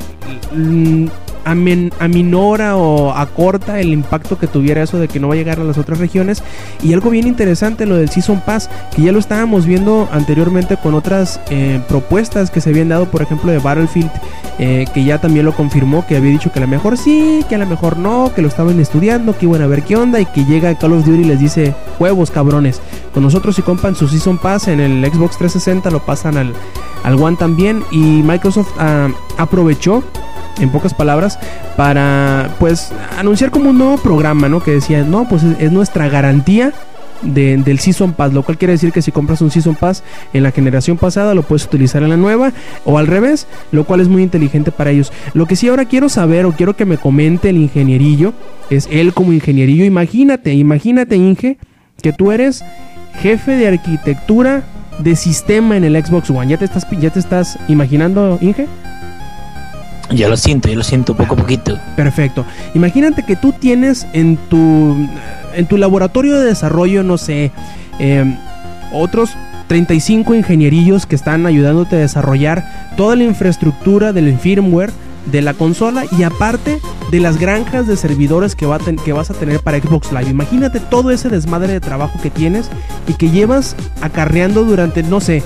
[0.56, 1.08] mm,
[1.46, 5.64] aminora o acorta el impacto que tuviera eso de que no va a llegar a
[5.64, 6.44] las otras regiones.
[6.84, 10.94] Y algo bien interesante, lo del Season Pass, que ya lo estábamos viendo anteriormente con
[10.94, 14.12] otras eh, propuestas que se habían dado, por ejemplo, de Battlefield,
[14.60, 17.56] eh, que ya también lo confirmó, que había dicho que a lo mejor sí, que
[17.56, 20.26] a lo mejor no, que lo estaban estudiando, que iban a ver qué onda y
[20.26, 22.82] que llega Call of Duty y les dice, huevos cabrones,
[23.14, 26.54] con nosotros si compran su Season Pass en el Xbox 360 lo pasan al,
[27.04, 30.04] al One también y Microsoft ah, aprovechó
[30.62, 31.38] en pocas palabras
[31.76, 34.62] para pues anunciar como un nuevo programa, ¿no?
[34.64, 36.72] Que decía, no, pues es, es nuestra garantía
[37.22, 40.04] de- del Season Pass, lo cual quiere decir que si compras un Season Pass
[40.34, 42.52] en la generación pasada lo puedes utilizar en la nueva
[42.84, 45.12] o al revés, lo cual es muy inteligente para ellos.
[45.34, 48.34] Lo que sí ahora quiero saber o quiero que me comente el ingenierillo
[48.72, 51.58] es él como ingenierillo, imagínate, imagínate Inge
[52.02, 52.64] que tú eres
[53.22, 54.64] jefe de arquitectura
[54.98, 56.48] de sistema en el Xbox One.
[56.48, 58.68] ¿Ya te estás ya te estás imaginando, Inge?
[60.14, 61.78] Ya lo siento, ya lo siento poco a poquito.
[61.96, 62.46] Perfecto.
[62.74, 64.96] Imagínate que tú tienes en tu
[65.54, 67.52] en tu laboratorio de desarrollo, no sé,
[68.00, 68.38] eh,
[68.94, 69.32] otros
[69.68, 74.92] 35 ingenierillos que están ayudándote a desarrollar toda la infraestructura del firmware
[75.26, 76.80] de la consola y aparte
[77.12, 80.30] de las granjas de servidores que, va que vas a tener para Xbox Live.
[80.30, 82.70] Imagínate todo ese desmadre de trabajo que tienes
[83.08, 85.44] y que llevas acarreando durante, no sé,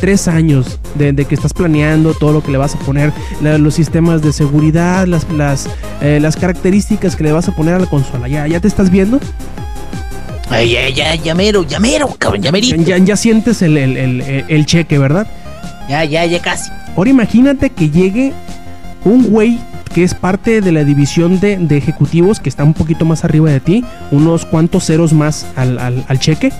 [0.00, 3.56] tres años de, de que estás planeando todo lo que le vas a poner, la-
[3.58, 5.68] los sistemas de seguridad, las, las,
[6.02, 8.28] eh, las características que le vas a poner a la consola.
[8.28, 9.20] ¿Ya, ya te estás viendo?
[10.50, 12.76] Ay, ya, ya, ya mero, ya mero, cabrón, ya Ya, merito.
[12.82, 15.26] ya- ya sientes el, el- el- el- el cheque, ¿verdad?
[15.88, 16.70] Ya, ya, ya casi.
[16.96, 18.32] Ahora imagínate que llegue
[19.04, 19.58] un güey
[19.92, 23.60] que es parte de la división de, ejecutivos que está un poquito más arriba de
[23.60, 26.52] ti, unos cuantos ceros más al, al- al cheque,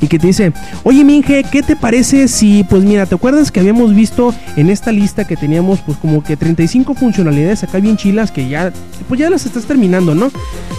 [0.00, 3.60] y que te dice, oye Minge, ¿qué te parece si, pues mira, ¿te acuerdas que
[3.60, 8.30] habíamos visto en esta lista que teníamos pues como que 35 funcionalidades acá bien chilas
[8.30, 8.72] que ya,
[9.08, 10.30] pues ya las estás terminando, ¿no?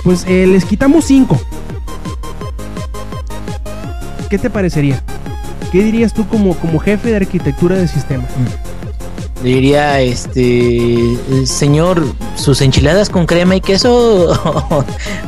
[0.04, 1.40] Pues eh, les quitamos 5.
[4.30, 5.02] ¿Qué te parecería?
[5.72, 8.30] ¿Qué dirías tú como, como jefe de arquitectura de sistemas?
[8.38, 8.63] Le
[9.44, 12.04] diría, este, señor,
[12.36, 14.34] sus enchiladas con crema y queso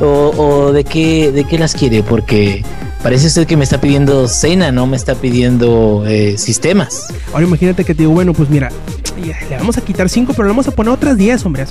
[0.00, 2.64] o, de qué de qué las quiere, porque
[3.02, 7.08] parece usted que me está pidiendo cena, no me está pidiendo eh, sistemas.
[7.32, 8.70] Ahora imagínate que te digo, bueno, pues mira,
[9.22, 11.66] le vamos a quitar 5, pero le vamos a poner otras 10, hombre.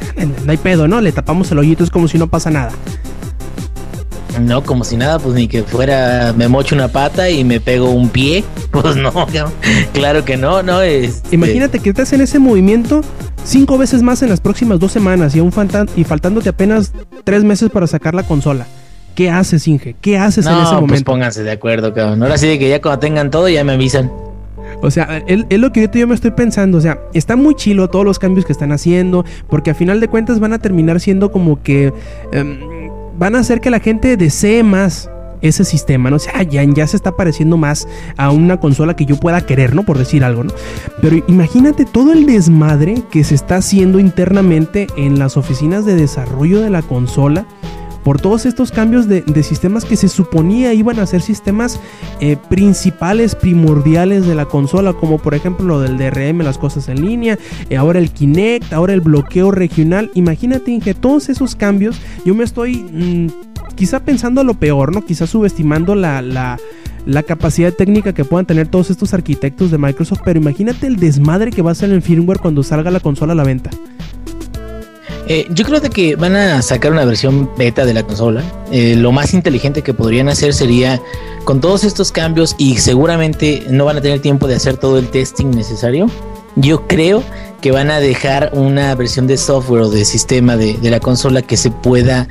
[0.45, 1.01] No hay pedo, ¿no?
[1.01, 2.71] Le tapamos el hoyito, es como si no pasa nada.
[4.41, 7.89] No, como si nada, pues ni que fuera, me mocho una pata y me pego
[7.91, 8.43] un pie.
[8.75, 9.13] Pues no,
[9.93, 11.23] claro que no, no es.
[11.31, 13.01] Imagínate que estás en ese movimiento
[13.45, 16.91] cinco veces más en las próximas dos semanas y, aún faltan, y faltándote apenas
[17.23, 18.67] tres meses para sacar la consola.
[19.15, 19.95] ¿Qué haces, Inge?
[20.01, 21.11] ¿Qué haces en ese No, pues momento?
[21.11, 22.21] pónganse de acuerdo, cabrón.
[22.21, 24.11] Ahora sí de que ya cuando tengan todo ya me avisan.
[24.81, 26.77] O sea, es, lo que ahorita yo me estoy pensando.
[26.77, 29.23] O sea, está muy chilo todos los cambios que están haciendo.
[29.49, 31.93] Porque a final de cuentas van a terminar siendo como que.
[32.33, 32.84] em,
[33.17, 35.09] van a hacer que la gente desee más
[35.41, 36.15] ese sistema, ¿no?
[36.15, 37.87] O sea, ya, ya se está pareciendo más
[38.17, 39.83] a una consola que yo pueda querer, ¿no?
[39.83, 40.53] Por decir algo, ¿no?
[41.01, 46.61] Pero imagínate todo el desmadre que se está haciendo internamente en las oficinas de desarrollo
[46.61, 47.45] de la consola
[48.05, 51.79] por todos estos cambios de, sistemas que se suponía iban a ser sistemas
[52.21, 57.03] eh, principales, primordiales de la consola, como por ejemplo lo del DRM, las cosas en
[57.03, 57.39] línea,
[57.71, 60.11] eh, ahora el Kinect, ahora el bloqueo regional.
[60.13, 63.27] Imagínate, Inge, todos esos cambios, yo me estoy mm,
[63.73, 65.03] quizá pensando lo peor, ¿no?
[65.03, 66.59] Quizá subestimando la, la,
[67.07, 71.49] la capacidad técnica que puedan tener todos estos arquitectos de Microsoft, pero imagínate el desmadre
[71.49, 73.71] que va a ser el firmware cuando salga la consola a la venta.
[75.27, 78.43] Eh, yo creo de que van a sacar una versión beta de la consola.
[78.71, 81.01] Eh, lo más inteligente que podrían hacer sería
[81.45, 85.07] con todos estos cambios y seguramente no van a tener tiempo de hacer todo el
[85.09, 86.09] testing necesario.
[86.55, 87.23] Yo creo
[87.59, 91.57] que van a dejar una versión de software o de sistema de, la consola que
[91.57, 92.27] se pueda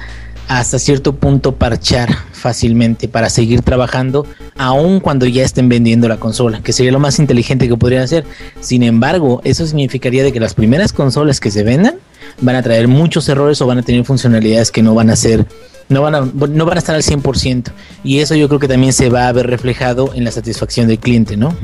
[0.46, 4.26] hasta cierto punto parchar fácilmente para seguir trabajando
[4.56, 8.24] aun cuando ya estén vendiendo la consola, que sería lo más inteligente que podrían hacer.
[8.60, 11.96] Sin embargo, eso significaría de que las primeras consolas que se vendan
[12.40, 15.46] van a traer muchos errores o van a tener funcionalidades que no van a ser
[15.88, 17.70] no van a, no van a estar al 100%
[18.02, 20.98] y eso yo creo que también se va a ver reflejado en la satisfacción del
[20.98, 21.54] cliente, ¿no?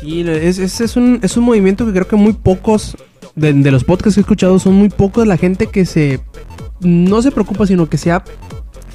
[0.00, 2.96] Sí, es, es, un, es un movimiento que creo que muy pocos
[3.34, 6.20] de, de los podcasts que he escuchado son muy pocos la gente que se
[6.80, 8.22] no se preocupa, sino que se ha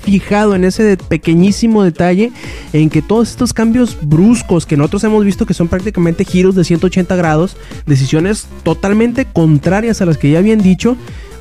[0.09, 2.31] fijado en ese pequeñísimo detalle
[2.73, 6.63] en que todos estos cambios bruscos que nosotros hemos visto que son prácticamente giros de
[6.63, 7.55] 180 grados,
[7.85, 10.97] decisiones totalmente contrarias a las que ya habían dicho,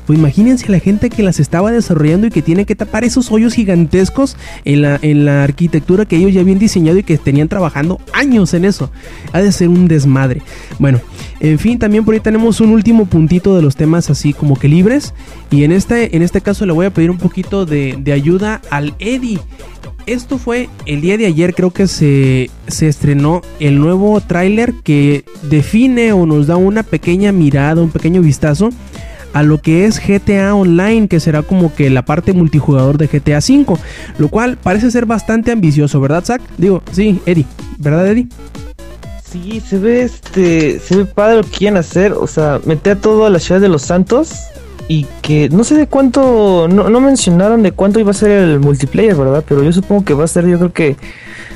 [0.09, 3.53] pues imagínense la gente que las estaba desarrollando y que tiene que tapar esos hoyos
[3.53, 7.99] gigantescos en la, en la arquitectura que ellos ya habían diseñado y que tenían trabajando
[8.11, 8.89] años en eso.
[9.33, 10.41] Ha de ser un desmadre.
[10.79, 10.99] Bueno,
[11.39, 14.67] en fin, también por ahí tenemos un último puntito de los temas así como que
[14.67, 15.13] libres.
[15.51, 18.63] Y en este, en este caso le voy a pedir un poquito de, de ayuda
[18.71, 19.37] al Eddie.
[20.07, 25.23] Esto fue el día de ayer, creo que se, se estrenó el nuevo tráiler que
[25.43, 28.71] define o nos da una pequeña mirada, un pequeño vistazo
[29.39, 33.37] a lo que es GTA Online, que será como que la parte multijugador de GTA
[33.37, 33.79] V,
[34.17, 36.41] lo cual parece ser bastante ambicioso, ¿verdad, Zach?
[36.57, 37.45] Digo, sí, Eddie,
[37.77, 38.27] ¿verdad, Eddie?
[39.23, 43.25] Sí, se ve este, se ve padre lo que quieren hacer, o sea, meter todo
[43.25, 44.33] a la ciudad de los Santos
[44.89, 48.59] y que no sé de cuánto, no, no mencionaron de cuánto iba a ser el
[48.59, 49.45] multiplayer, ¿verdad?
[49.47, 50.97] Pero yo supongo que va a ser, yo creo que,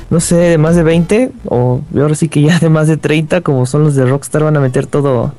[0.09, 3.41] no sé, de más de 20 o ahora sí que ya de más de 30,
[3.41, 5.33] como son los de Rockstar, van a meter todo,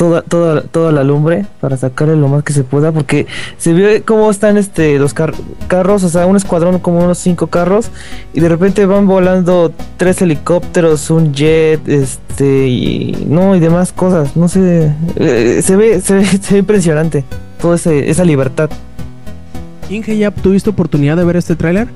[0.00, 3.26] toda, toda, toda la lumbre para sacarle lo más que se pueda, porque
[3.58, 5.34] se ve cómo están este los car-
[5.68, 7.90] carros, o sea, un escuadrón como unos cinco carros,
[8.32, 14.34] y de repente van volando tres helicópteros, un jet, este, y no, y demás cosas,
[14.38, 17.22] no sé, eh, se ve, se ve, se ve impresionante,
[17.60, 18.70] toda esa libertad.
[19.90, 21.88] Inge, ¿ya tuviste oportunidad de ver este tráiler?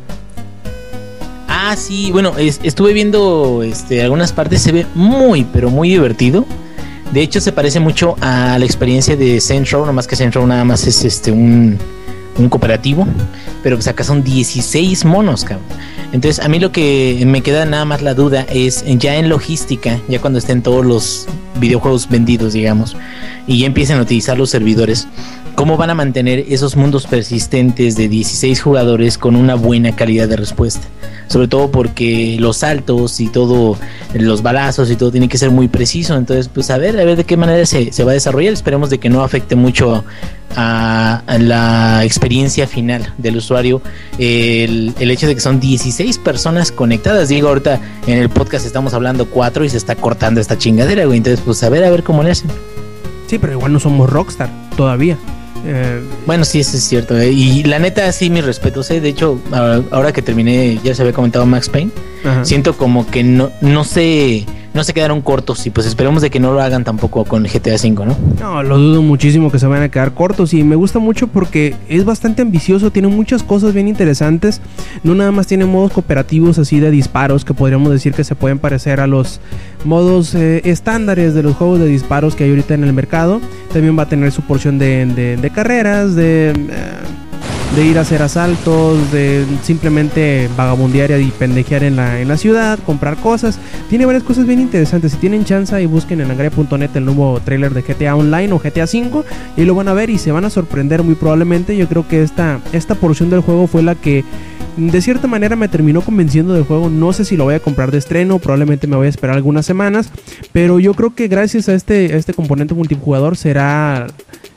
[1.48, 6.44] Ah, sí, bueno, es- estuve viendo este, algunas partes, se ve muy, pero muy divertido.
[7.14, 9.40] De hecho, se parece mucho a la experiencia de
[9.70, 11.78] Row, nomás que Row nada más es este un,
[12.36, 13.06] un cooperativo,
[13.62, 15.64] pero pues acá son 16 monos, cabrón.
[16.12, 20.00] Entonces, a mí lo que me queda nada más la duda es ya en logística,
[20.08, 21.28] ya cuando estén todos los
[21.60, 22.96] videojuegos vendidos, digamos,
[23.46, 25.06] y ya empiecen a utilizar los servidores,
[25.55, 30.36] ¿cómo van a mantener esos mundos persistentes de 16 jugadores con una buena calidad de
[30.36, 30.86] respuesta?
[31.28, 33.78] Sobre todo porque los saltos y todo,
[34.14, 36.16] los balazos y todo tiene que ser muy preciso.
[36.16, 38.52] Entonces, pues a ver, a ver de qué manera se, se va a desarrollar.
[38.52, 40.05] Esperemos de que no afecte mucho
[40.57, 43.82] a, la experiencia final del usuario
[44.18, 47.28] el, hecho de que son 16 personas conectadas.
[47.28, 51.18] Digo, ahorita en el podcast estamos hablando 4 y se está cortando esta chingadera, güey.
[51.18, 52.50] Entonces, pues a ver, a ver cómo le hacen.
[53.26, 55.16] Sí, pero igual no somos Rockstar todavía.
[55.66, 57.18] Eh, Bueno, sí, eso es cierto.
[57.18, 58.90] eh, Y la neta, sí, mis respetos.
[58.90, 59.00] eh.
[59.00, 59.40] De hecho,
[59.90, 61.90] ahora que terminé, ya se había comentado Max Payne,
[62.24, 62.44] ajá.
[62.44, 64.44] siento como que no, no se
[64.74, 67.76] no se quedaron cortos y pues esperemos de que no lo hagan tampoco con GTA
[67.76, 68.16] V, ¿no?
[68.40, 71.76] No, lo dudo muchísimo que se van a quedar cortos y me gusta mucho porque
[71.88, 74.60] es bastante ambicioso, tiene muchas cosas bien interesantes,
[75.04, 78.58] no nada más tiene modos cooperativos así de disparos que podríamos decir que se pueden
[78.58, 79.40] parecer a los
[79.84, 83.40] modos eh, estándares de los juegos de disparos que hay ahorita en el mercado,
[83.72, 86.50] también va a tener su porción de carreras, de...
[86.50, 86.54] eh,
[87.76, 92.78] de ir a hacer asaltos, de simplemente vagabundear y pendejear en la, en la ciudad,
[92.86, 93.58] comprar cosas.
[93.88, 95.12] Tiene varias cosas bien interesantes.
[95.12, 98.84] Si tienen chance y busquen en angria.net el nuevo trailer de GTA Online o GTA
[98.84, 99.24] V
[99.56, 101.76] y lo van a ver y se van a sorprender muy probablemente.
[101.76, 104.24] Yo creo que esta, esta porción del juego fue la que
[104.76, 106.90] de cierta manera me terminó convenciendo del juego.
[106.90, 109.66] No sé si lo voy a comprar de estreno, probablemente me voy a esperar algunas
[109.66, 110.10] semanas,
[110.52, 114.06] pero yo creo que gracias a este, a este componente multijugador será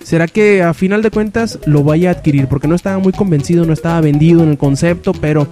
[0.08, 3.66] será que a final de cuentas lo vaya a adquirir porque no estaba muy convencido,
[3.66, 5.50] no estaba vendido en el concepto, pero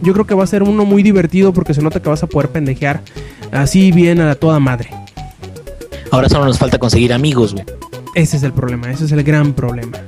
[0.00, 2.26] yo creo que va a ser uno muy divertido porque se nota que vas a
[2.26, 3.02] poder pendejear
[3.52, 4.88] así bien a toda madre.
[6.10, 7.66] Ahora solo nos falta conseguir amigos, güey.
[8.14, 9.98] Ese es el problema, ese es el gran problema.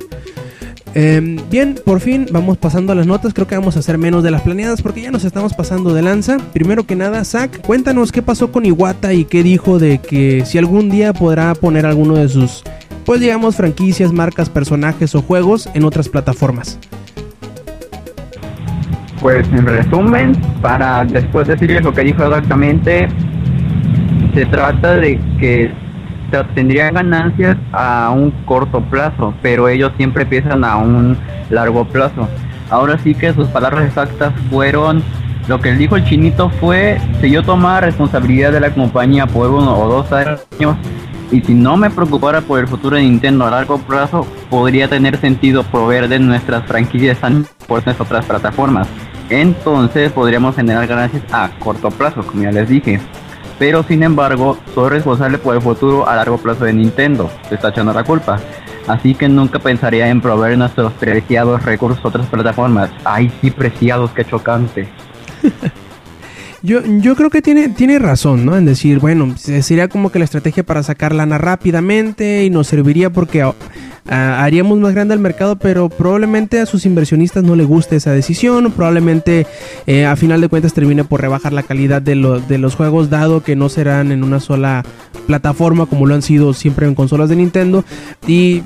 [0.95, 3.35] Eh, bien, por fin vamos pasando a las notas.
[3.35, 6.01] Creo que vamos a hacer menos de las planeadas porque ya nos estamos pasando de
[6.01, 6.39] lanza.
[6.53, 10.57] Primero que nada, Zack, cuéntanos qué pasó con Iwata y qué dijo de que si
[10.57, 12.63] algún día podrá poner alguno de sus,
[13.05, 16.79] pues digamos, franquicias, marcas, personajes o juegos en otras plataformas.
[19.19, 23.07] Pues en resumen, para después decirles lo que dijo exactamente,
[24.33, 25.71] se trata de que
[26.55, 31.17] tendrían ganancias a un corto plazo, pero ellos siempre piensan a un
[31.49, 32.27] largo plazo.
[32.69, 35.03] Ahora sí que sus palabras exactas fueron,
[35.47, 39.77] lo que dijo el chinito fue, si yo tomara responsabilidad de la compañía por uno
[39.77, 40.77] o dos años,
[41.31, 45.17] y si no me preocupara por el futuro de Nintendo a largo plazo, podría tener
[45.17, 48.87] sentido proveer de nuestras franquicias importantes a otras plataformas.
[49.29, 52.99] Entonces podríamos generar ganancias a corto plazo, como ya les dije.
[53.57, 57.31] Pero sin embargo, soy responsable por el futuro a largo plazo de Nintendo.
[57.47, 58.39] Se está echando la culpa.
[58.87, 62.89] Así que nunca pensaría en proveer nuestros preciados recursos a otras plataformas.
[63.05, 64.89] Ay, sí, preciados, qué chocante.
[66.63, 68.55] Yo, yo creo que tiene, tiene razón, ¿no?
[68.55, 72.67] En decir, bueno, se- sería como que la estrategia para sacar lana rápidamente y nos
[72.67, 73.53] serviría porque ah,
[74.43, 78.71] haríamos más grande el mercado, pero probablemente a sus inversionistas no le guste esa decisión,
[78.73, 79.47] probablemente
[79.87, 83.09] eh, a final de cuentas termine por rebajar la calidad de, lo- de los juegos,
[83.09, 84.83] dado que no serán en una sola
[85.25, 87.83] plataforma como lo han sido siempre en consolas de Nintendo.
[88.27, 88.61] Y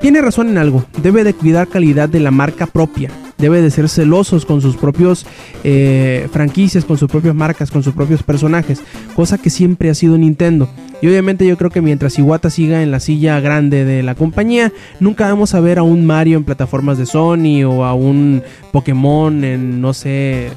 [0.00, 3.08] tiene razón en algo, debe de cuidar calidad de la marca propia,
[3.38, 5.26] debe de ser celosos con sus propios
[5.64, 8.80] eh, franquicias, con sus propias marcas, con sus propios personajes,
[9.14, 10.68] cosa que siempre ha sido Nintendo.
[11.02, 14.72] Y obviamente yo creo que mientras Iwata siga en la silla grande de la compañía,
[14.98, 19.44] nunca vamos a ver a un Mario en plataformas de Sony o a un Pokémon
[19.44, 20.50] en, no sé,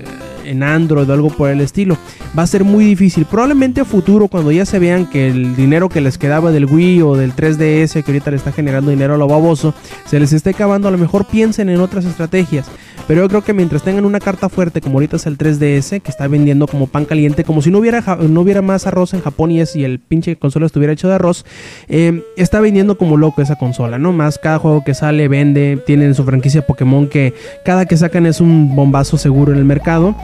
[0.50, 1.98] en Android o algo por el estilo.
[2.38, 3.26] Va a ser muy difícil.
[3.26, 7.02] Probablemente a futuro, cuando ya se vean que el dinero que les quedaba del Wii
[7.02, 9.74] o del 3DS, que ahorita le está generando dinero a lo baboso,
[10.06, 12.68] se les esté acabando, a lo mejor piensen en otras estrategias.
[13.10, 16.12] Pero yo creo que mientras tengan una carta fuerte, como ahorita es el 3DS, que
[16.12, 19.50] está vendiendo como pan caliente, como si no hubiera, no hubiera más arroz en Japón
[19.50, 21.44] y, es, y el pinche consola estuviera hecho de arroz,
[21.88, 24.12] eh, está vendiendo como loco esa consola, ¿no?
[24.14, 27.34] Más cada juego que sale vende, tienen su franquicia Pokémon que
[27.66, 30.16] cada que sacan es un bombazo seguro en el mercado.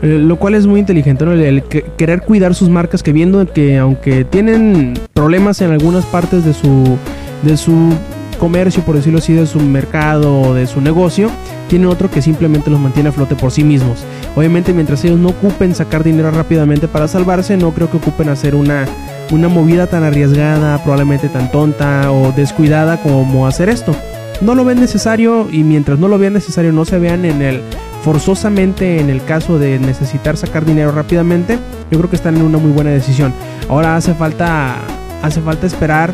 [0.00, 1.32] Eh, lo cual es muy inteligente, ¿no?
[1.32, 6.04] El, el que- querer cuidar sus marcas que viendo que aunque tienen problemas en algunas
[6.06, 6.96] partes de su
[7.42, 7.92] de su
[8.38, 11.30] comercio, por decirlo así, de su mercado o de su negocio,
[11.68, 14.04] tiene otro que simplemente los mantiene a flote por sí mismos.
[14.34, 18.54] Obviamente, mientras ellos no ocupen sacar dinero rápidamente para salvarse, no creo que ocupen hacer
[18.54, 18.86] una
[19.30, 23.94] una movida tan arriesgada, probablemente tan tonta o descuidada como hacer esto.
[24.40, 27.60] No lo ven necesario y mientras no lo vean necesario, no se vean en el
[28.04, 31.58] forzosamente en el caso de necesitar sacar dinero rápidamente,
[31.90, 33.32] yo creo que están en una muy buena decisión.
[33.68, 34.76] Ahora hace falta
[35.22, 36.12] hace falta esperar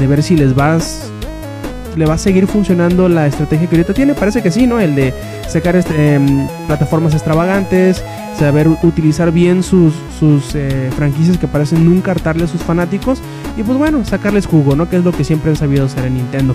[0.00, 1.10] de ver si les vas
[1.96, 4.14] le va a seguir funcionando la estrategia que ahorita tiene.
[4.14, 4.78] Parece que sí, ¿no?
[4.78, 5.12] El de
[5.48, 8.04] sacar este, em, plataformas extravagantes,
[8.38, 13.20] saber utilizar bien sus, sus eh, franquicias que parecen nunca hartarle a sus fanáticos
[13.56, 14.88] y pues bueno, sacarles jugo, ¿no?
[14.88, 16.54] Que es lo que siempre han sabido hacer en Nintendo.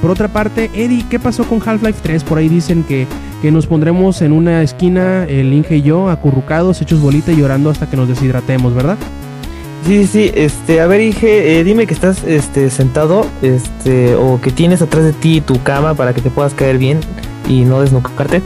[0.00, 2.24] Por otra parte, Eddie, ¿qué pasó con Half-Life 3?
[2.24, 3.06] Por ahí dicen que,
[3.42, 7.68] que nos pondremos en una esquina, el Inge y yo, acurrucados, hechos bolita y llorando
[7.68, 8.96] hasta que nos deshidratemos, ¿verdad?
[9.88, 14.50] Sí, sí, este, a ver, Inge, eh, dime que estás este, sentado, este, o que
[14.50, 17.00] tienes atrás de ti tu cama para que te puedas caer bien
[17.48, 18.42] y no desnucarte.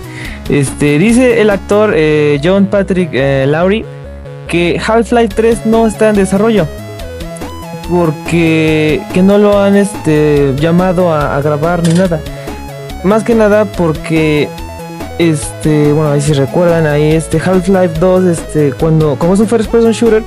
[0.49, 3.85] Este, dice el actor eh, John Patrick eh, Lowry
[4.47, 6.69] que Half-Life 3 no está en desarrollo
[7.91, 12.21] porque que no lo han este llamado a, a grabar ni nada.
[13.03, 14.49] Más que nada porque
[15.19, 19.69] este, bueno, ahí si recuerdan, ahí este Half-Life 2 este cuando como es un first
[19.73, 20.23] person shooter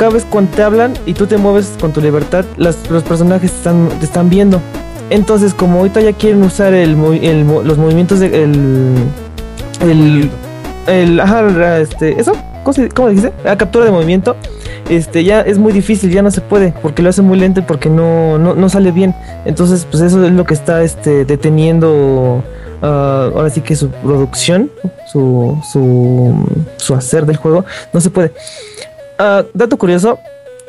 [0.00, 3.50] cada vez cuando te hablan y tú te mueves con tu libertad, las- los personajes
[3.50, 4.58] te están, te están viendo.
[5.10, 6.92] Entonces, como ahorita ya quieren usar el,
[7.22, 8.94] el los movimientos de el,
[9.82, 10.30] el,
[10.86, 12.32] el ajá, este, eso,
[12.64, 13.30] ¿cómo, se- cómo dijiste?
[13.44, 14.36] La captura de movimiento,
[14.88, 17.64] este, ya es muy difícil, ya no se puede, porque lo hace muy lento y
[17.64, 19.14] porque no, no, no sale bien.
[19.44, 22.42] Entonces, pues eso es lo que está, este, deteniendo,
[22.80, 24.70] ah, ahora sí que su producción,
[25.12, 26.34] su, su,
[26.78, 28.32] su hacer del juego, no se puede.
[29.22, 30.18] Ah, dato curioso,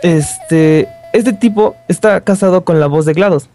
[0.03, 3.47] este, este tipo está casado con la voz de GLaDOS.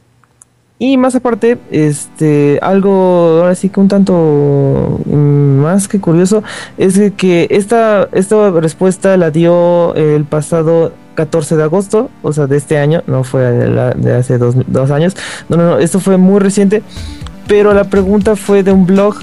[0.78, 6.42] Y más aparte, este, algo ahora sí que un tanto mm, más que curioso
[6.78, 12.57] es que esta, esta respuesta la dio el pasado 14 de agosto, o sea, de
[12.57, 15.14] este año, no fue de hace dos, dos años.
[15.51, 16.82] No, no, no, esto fue muy reciente,
[17.47, 19.16] pero la pregunta fue de un blog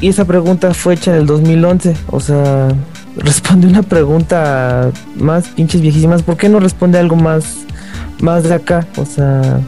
[0.00, 2.68] y esa pregunta fue hecha en el 2011, o sea,
[3.16, 6.22] responde una pregunta más pinches viejísimas.
[6.22, 7.66] ¿Por qué no responde algo más,
[8.20, 8.86] más de acá?
[8.96, 9.60] O sea,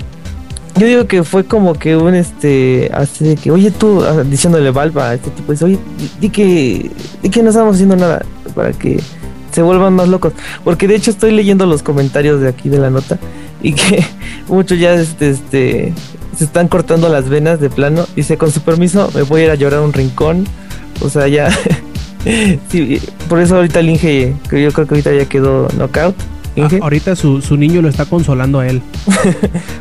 [0.76, 4.70] yo digo que fue como que un este, así de que, oye tú, ah, diciéndole
[4.70, 5.78] Valve a este tipo, dice, oye,
[6.20, 6.90] di que,
[7.22, 8.24] di que no estamos haciendo nada
[8.54, 9.00] para que
[9.52, 10.32] se vuelvan más locos.
[10.64, 13.18] Porque de hecho estoy leyendo los comentarios de aquí de la nota
[13.62, 14.04] y que
[14.48, 15.94] muchos ya este, este,
[16.36, 18.06] se están cortando las venas de plano.
[18.14, 20.46] Dice, con su permiso, me voy a ir a llorar a un rincón.
[21.00, 21.48] O sea, ya.
[22.68, 26.14] sí, por eso ahorita el Inge, que yo creo que ahorita ya quedó knockout.
[26.56, 26.76] Inge.
[26.76, 28.82] Ah, ahorita su, su niño lo está consolando a él.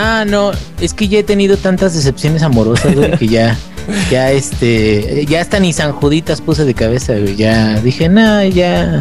[0.00, 3.58] Ah, no, es que ya he tenido tantas decepciones amorosas, güey, que ya,
[4.12, 7.34] ya este, ya hasta ni San Juditas puse de cabeza, güey.
[7.34, 9.00] Ya dije, no, ya,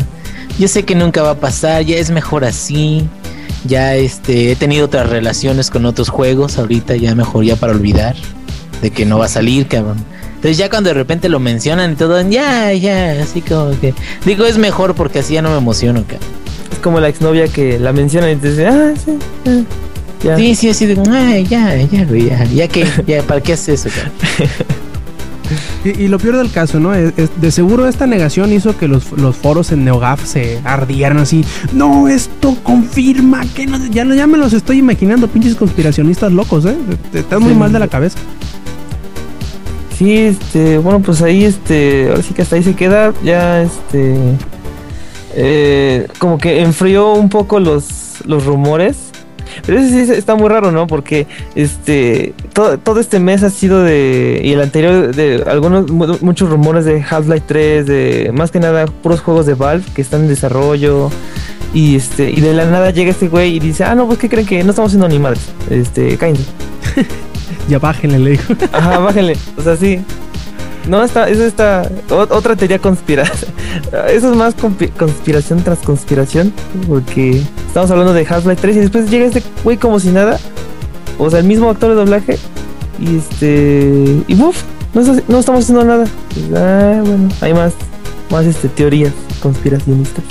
[0.57, 3.07] yo sé que nunca va a pasar, ya es mejor así.
[3.65, 8.15] Ya este, he tenido otras relaciones con otros juegos, ahorita ya mejor ya para olvidar
[8.81, 10.03] de que no va a salir, cabrón.
[10.37, 13.93] Entonces ya cuando de repente lo mencionan y todo, ya, ya, así como que
[14.25, 16.27] digo es mejor porque así ya no me emociono, cabrón.
[16.71, 19.17] Es como la exnovia que la menciona y te dice, ah, sí,
[19.47, 19.61] ah,
[20.23, 20.37] ya.
[20.37, 23.85] Sí, sí, así de, ay, ya, ya, güey, ya, ya que, ya, ¿para qué haces
[23.85, 23.99] eso?
[25.85, 26.93] Y, y lo peor del caso, ¿no?
[26.93, 31.19] Es- es- de seguro esta negación hizo que los, los foros en NeoGAF se ardieran
[31.19, 31.45] así.
[31.71, 33.77] No, esto confirma que no.
[33.87, 36.75] Ya, me los estoy imaginando, pinches conspiracionistas locos, ¿eh?
[37.13, 37.57] Están muy Sí.
[37.59, 38.17] mal de la cabeza.
[39.97, 44.15] Sí, este, bueno, pues ahí, este, ahora sí que hasta ahí se queda, ya, este,
[45.35, 48.97] eh, como que enfrió un poco los, los rumores.
[49.65, 50.85] Pero eso sí está muy raro, ¿no?
[50.85, 51.25] Porque,
[51.55, 56.49] este, todo, todo este mes ha sido de, y el anterior, de algunos, mu- muchos
[56.49, 60.27] rumores de Half-Life 3, de, más que nada, puros juegos de Valve que están en
[60.27, 61.09] desarrollo.
[61.73, 64.29] Y este, y de la nada llega este güey y dice, ah, no, pues, ¿qué
[64.29, 65.41] creen que no estamos haciendo ni madres?
[65.71, 66.43] Este, cállense.
[67.69, 68.53] Ya bájenle, le dijo.
[68.71, 69.35] Ajá, bájenle.
[69.57, 69.99] O sea, sí.
[70.87, 71.89] No, está, eso está.
[72.09, 73.51] o- otra teoría conspiración.
[74.09, 76.53] Eso es más conspi- conspiración tras conspiración.
[76.87, 80.39] Porque estamos hablando de Half-Life 3 y después llega este güey como si nada.
[81.17, 82.37] O sea, el mismo actor de doblaje.
[82.99, 84.21] Y este.
[84.27, 84.61] Y buf,
[84.93, 86.05] no, no estamos haciendo nada.
[86.33, 87.73] Pues, ah, bueno, hay más.
[88.31, 90.23] Más este, teorías conspiracionistas.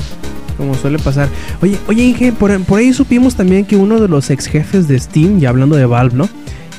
[0.56, 1.28] Como suele pasar.
[1.60, 4.98] Oye, oye, Inge, por, por ahí supimos también que uno de los ex jefes de
[4.98, 6.28] Steam, ya hablando de Valve, ¿no?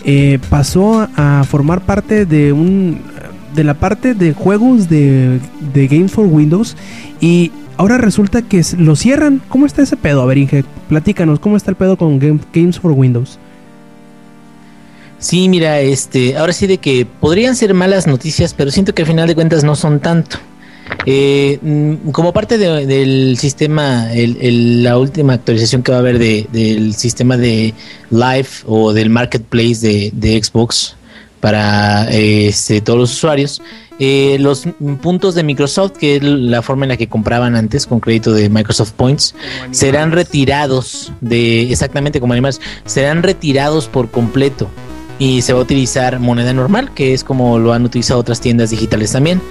[0.06, 3.02] Eh, pasó a, formar parte de un.
[3.56, 5.40] de la parte de juegos de,
[5.74, 6.76] de Games for Windows.
[7.20, 9.42] Y ahora resulta que lo cierran.
[9.50, 10.30] ¿Cómo está ese pedo?
[10.30, 10.34] A
[10.90, 13.40] platícanos, ¿cómo está el pedo con Game- Games for Windows?
[15.20, 19.08] Sí, mira, este, ahora sí de que podrían ser malas noticias, pero siento que al
[19.08, 20.38] final de cuentas no son tanto.
[21.06, 26.02] Eh, mm, como parte de- del sistema, el- el- la última actualización que va a
[26.02, 27.74] haber de- del sistema de
[28.10, 30.96] Live o del Marketplace de, de Xbox
[31.40, 33.62] para eh, este, todos los usuarios,
[34.00, 34.64] eh, los
[35.02, 38.50] puntos de Microsoft, que es la forma en la que compraban antes con crédito de
[38.50, 39.34] Microsoft Points,
[39.72, 44.68] serán retirados de exactamente como animales, serán retirados por completo.
[45.20, 48.70] Y se va a utilizar moneda normal, que es como lo han utilizado otras tiendas
[48.70, 49.42] digitales también.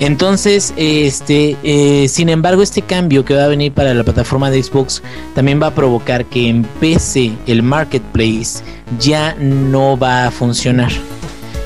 [0.00, 4.62] Entonces, este, eh, sin embargo, este cambio que va a venir para la plataforma de
[4.62, 5.02] Xbox
[5.34, 8.64] también va a provocar que en PC el marketplace
[8.98, 10.90] ya no va a funcionar.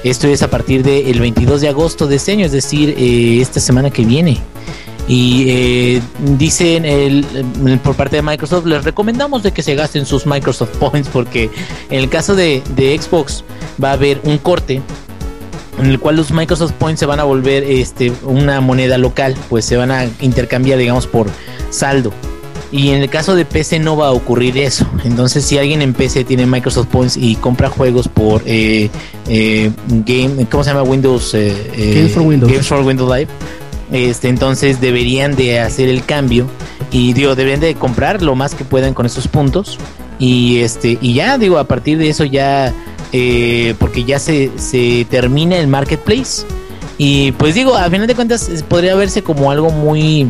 [0.04, 3.58] Esto es a partir del 22 de agosto de este año, es decir, eh, esta
[3.58, 4.38] semana que viene.
[5.08, 6.02] Y eh,
[6.36, 7.24] dicen el,
[7.82, 11.50] por parte de Microsoft, les recomendamos de que se gasten sus Microsoft Points porque
[11.90, 13.44] en el caso de, de Xbox
[13.82, 14.82] va a haber un corte
[15.78, 19.64] en el cual los Microsoft Points se van a volver este, una moneda local, pues
[19.64, 21.28] se van a intercambiar, digamos, por
[21.70, 22.12] saldo.
[22.72, 24.86] Y en el caso de PC no va a ocurrir eso.
[25.04, 28.90] Entonces, si alguien en PC tiene Microsoft Points y compra juegos por eh,
[29.28, 30.82] eh, Game, ¿cómo se llama?
[30.82, 32.50] Windows eh, Games for Windows.
[32.50, 33.28] Games for Windows Live.
[33.92, 36.46] Este, entonces deberían de hacer el cambio
[36.90, 39.78] y digo, deberían de comprar lo más que puedan con esos puntos
[40.18, 42.72] y este y ya digo a partir de eso ya
[43.78, 46.44] porque ya se, se termina el marketplace
[46.98, 50.28] y pues digo a final de cuentas podría verse como algo muy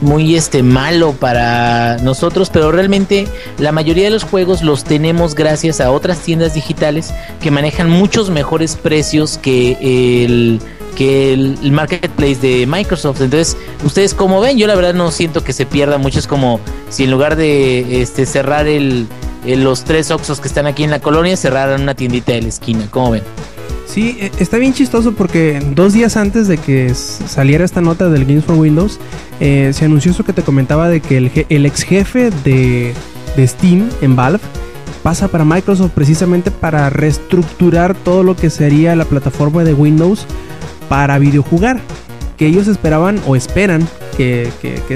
[0.00, 3.26] muy este malo para nosotros, pero realmente
[3.58, 8.30] la mayoría de los juegos los tenemos gracias a otras tiendas digitales que manejan muchos
[8.30, 10.60] mejores precios que el
[10.96, 13.20] que el, marketplace de Microsoft.
[13.20, 16.18] Entonces, ustedes como ven, yo la verdad no siento que se pierda mucho.
[16.18, 16.58] Es como
[16.90, 18.66] si en lugar de este cerrar
[19.46, 22.88] los tres Oxos que están aquí en la colonia, cerraran una tiendita de la esquina.
[22.90, 23.22] ¿Cómo ven?
[23.86, 28.24] Sí, e, está bien chistoso porque dos días antes de que saliera esta nota del
[28.24, 28.98] Games for Windows,
[29.38, 32.92] eh, se anunció eso que te comentaba de que el, el ex jefe de,
[33.36, 34.40] de Steam en Valve
[35.02, 40.26] pasa para Microsoft precisamente para reestructurar todo lo que sería la plataforma de Windows
[40.88, 41.80] para videojugar.
[42.36, 44.50] Que ellos esperaban o esperan que,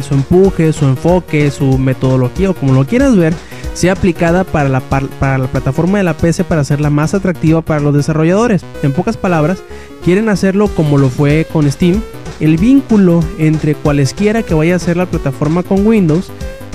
[0.06, 3.32] su empuje, su enfoque, su metodología o como lo quieras ver,
[3.72, 7.80] sea aplicada para la, para la plataforma de la PC para hacerla más atractiva para
[7.80, 8.62] los desarrolladores.
[8.82, 9.62] En pocas palabras,
[10.04, 12.02] quieren hacerlo como lo fue con Steam.
[12.40, 16.30] El vínculo entre cualesquiera que vaya a ser la plataforma con Windows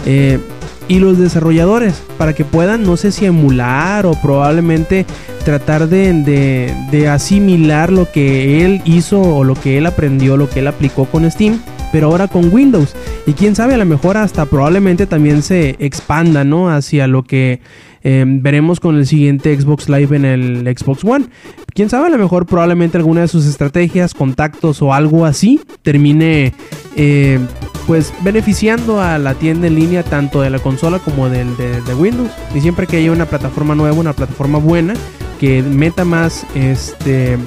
[0.05, 0.39] eh,
[0.87, 5.05] y los desarrolladores para que puedan, no sé si emular o probablemente
[5.43, 10.59] tratar de, de, asimilar lo que él hizo o lo que él aprendió, lo que
[10.59, 11.61] él aplicó con Steam,
[11.91, 12.95] pero ahora con Windows.
[13.25, 16.69] Y quién sabe, a lo mejor hasta probablemente también se expanda, ¿no?
[16.69, 17.61] Hacia lo que
[18.05, 21.25] em, veremos con el siguiente Xbox Live en el Xbox One.
[21.73, 26.53] Quién sabe, a lo mejor probablemente alguna de sus estrategias, contactos o algo así termine
[26.95, 27.39] eh,
[27.87, 31.95] pues beneficiando a la tienda en línea tanto de la consola como del de, de,
[31.95, 32.31] Windows.
[32.53, 34.93] Y siempre que haya una plataforma nueva, una plataforma buena,
[35.39, 37.37] que meta más este,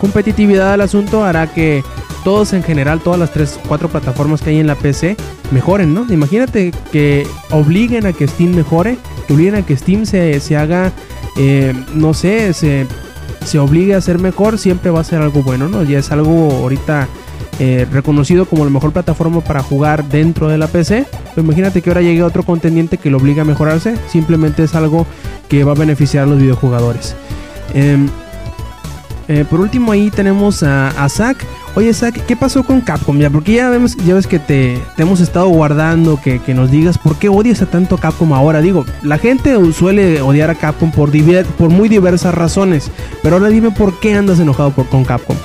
[0.00, 1.82] competitividad al asunto, hará que
[2.26, 5.16] todos en general, todas las tres, cuatro plataformas que hay en la PC
[5.52, 6.12] mejoren, ¿no?
[6.12, 8.98] Imagínate que obliguen a que Steam mejore,
[9.28, 10.90] que obliguen a que Steam se, se haga,
[11.36, 12.88] eh, no sé, se,
[13.44, 15.84] se obligue a ser mejor, siempre va a ser algo bueno, ¿no?
[15.84, 17.06] Ya es algo ahorita
[17.60, 21.06] eh, reconocido como la mejor plataforma para jugar dentro de la PC.
[21.32, 23.94] Pero imagínate que ahora llegue otro contendiente que lo obliga a mejorarse.
[24.08, 25.06] Simplemente es algo
[25.48, 27.14] que va a beneficiar a los videojugadores.
[27.72, 28.08] Em,
[29.28, 31.46] eh, por último ahí tenemos a, a Zack.
[31.76, 33.18] Oye Zack, ¿qué pasó con Capcom?
[33.18, 37.18] Ya, porque ya, vemos, ya ves que te, hemos estado guardando que, nos digas por
[37.18, 38.62] qué odias a tanto Capcom ahora.
[38.62, 41.10] Digo, la gente suele odiar a Capcom por,
[41.58, 42.90] por muy diversas razones.
[43.22, 45.36] Pero ahora dime por qué andas enojado por, con Capcom.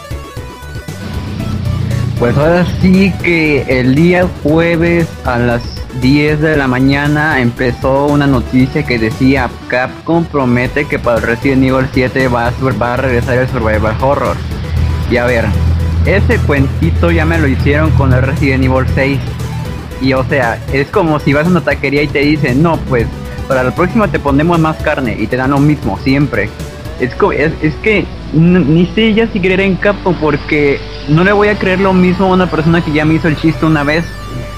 [2.17, 5.61] Pues ahora sí que el día jueves a las
[6.01, 11.89] 10 de la mañana empezó una noticia que decía Capcom promete que para Resident Evil
[11.93, 12.51] 7 va a,
[12.81, 14.37] va a regresar el Survival Horror.
[15.09, 15.45] Y a ver,
[16.05, 19.19] ese cuentito ya me lo hicieron con el Resident Evil 6.
[20.01, 23.07] Y o sea, es como si vas a una taquería y te dicen, no, pues
[23.47, 26.49] para la próxima te ponemos más carne y te dan lo mismo siempre.
[26.99, 27.13] Es,
[27.61, 30.79] es, que ni sé ya si creer en Capcom porque
[31.09, 33.35] no le voy a creer lo mismo a una persona que ya me hizo el
[33.37, 34.05] chiste una vez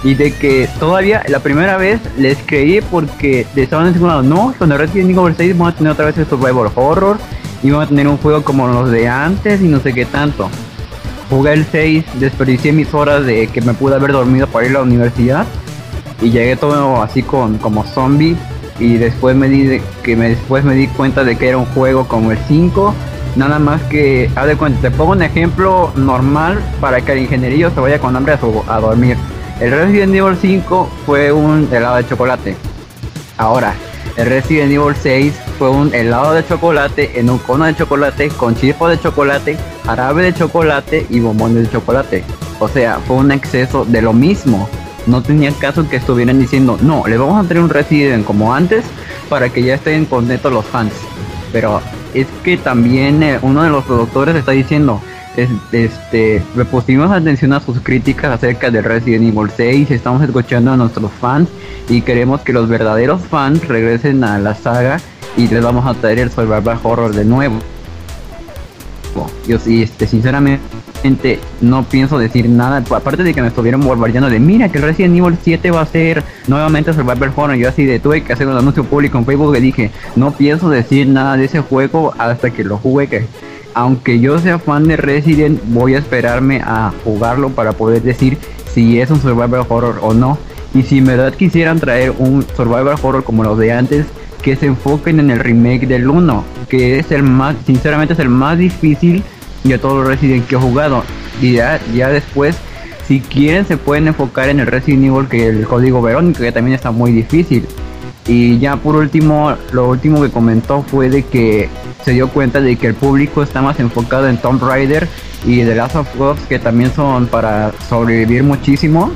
[0.04, 4.78] y de que todavía la primera vez les creí porque estaban diciendo no, con el
[4.78, 7.18] Resident Evil 6 vamos a tener otra vez el Survivor Horror
[7.64, 10.50] y vamos a tener un juego como los de antes y no sé qué tanto.
[11.34, 14.74] Jugué el 6, desperdicié mis horas de que me pude haber dormido para ir a
[14.76, 15.48] la universidad
[16.22, 18.36] y llegué todo así con como zombie
[18.80, 22.08] y después me di que me, después me di cuenta de que era un juego
[22.08, 22.94] como el 5
[23.36, 27.72] nada más que haz de cuenta te pongo un ejemplo normal para que el ingenierillo
[27.72, 29.18] se vaya con hambre a, a dormir.
[29.60, 32.56] El Resident Evil 5 fue un helado de chocolate.
[33.40, 33.74] Ahora
[34.18, 38.90] Resident Evil 6 fue un helado de chocolate en un cono de chocolate con chispa
[38.90, 42.24] de chocolate, jarabe de chocolate y bombones de chocolate.
[42.60, 44.70] O sea, fue un exceso de lo mismo
[45.06, 48.86] no tenía caso que estuvieran diciendo, no, le vamos a tener un Resident como antes
[49.30, 50.94] para que ya estén contentos los fans.
[51.52, 51.82] pero
[52.14, 55.02] es que también eh, uno de los productores está diciendo,
[55.38, 60.72] es- este, le pusimos atención a sus críticas acerca de Resident Evil 6, estamos escuchando
[60.72, 61.50] a nuestros fans
[61.90, 65.00] y queremos que los verdaderos fans regresen a la saga
[65.36, 67.56] y les vamos a traer el survival horror de nuevo.
[69.48, 70.60] Yo sí, este, sinceramente
[71.60, 75.18] no pienso decir nada, aparte de que me estuvieron bombardeando de mira que el Resident
[75.18, 78.56] Evil 7 va a ser nuevamente Survival Horror, yo así de tuve que hacer un
[78.56, 82.64] anuncio público en Facebook y dije, no pienso decir nada de ese juego hasta que
[82.64, 83.28] lo juegue,
[83.74, 88.38] aunque yo sea fan de Resident, voy a esperarme a jugarlo para poder decir
[88.74, 90.38] si es un survival horror o no.
[90.74, 94.06] Y si en verdad quisieran traer un survival horror como los de antes,
[94.42, 98.30] que se enfoquen en el remake del 1, que es el más, sinceramente es el
[98.30, 99.24] más difícil
[99.64, 101.04] de todos los Resident que he jugado.
[101.42, 102.58] Y ya, ya después,
[103.08, 106.76] si quieren, se pueden enfocar en el Resident Evil que el código Verónica, que también
[106.76, 107.66] está muy difícil.
[108.28, 111.70] Y ya por último, lo último que comentó fue de que
[112.06, 115.08] se dio cuenta de que el público está más enfocado en Tomb Raider
[115.46, 119.12] y The Last of Us, que también son para sobrevivir muchísimo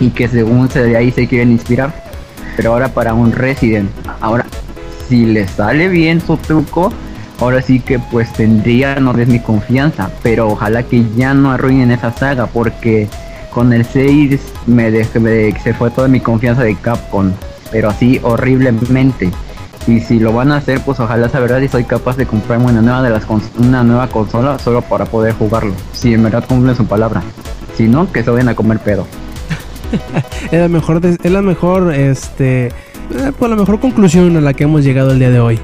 [0.00, 2.04] y que según se de ahí se quieren inspirar.
[2.56, 4.44] Pero ahora para un Resident, ahora
[5.08, 6.92] si le sale bien su truco,
[7.38, 11.92] ahora sí que pues tendría no es mi confianza, pero ojalá que ya no arruinen
[11.92, 13.08] esa saga porque
[13.52, 17.30] con el 6 me, me- se fue toda mi confianza de Capcom,
[17.70, 19.30] pero así horriblemente.
[19.86, 22.66] Y si lo van a hacer, pues ojalá sea verdad y soy capaz de comprarme
[22.66, 23.22] una nueva de las
[23.58, 25.72] una nueva consola solo para poder jugarlo.
[25.92, 27.22] Si en verdad cumplen su palabra.
[27.76, 29.06] Si no, que se vayan a comer pedo.
[30.50, 34.64] Es la mejor, es la mejor, este, eh, pues la mejor conclusión a la que
[34.64, 35.60] hemos llegado el día de hoy.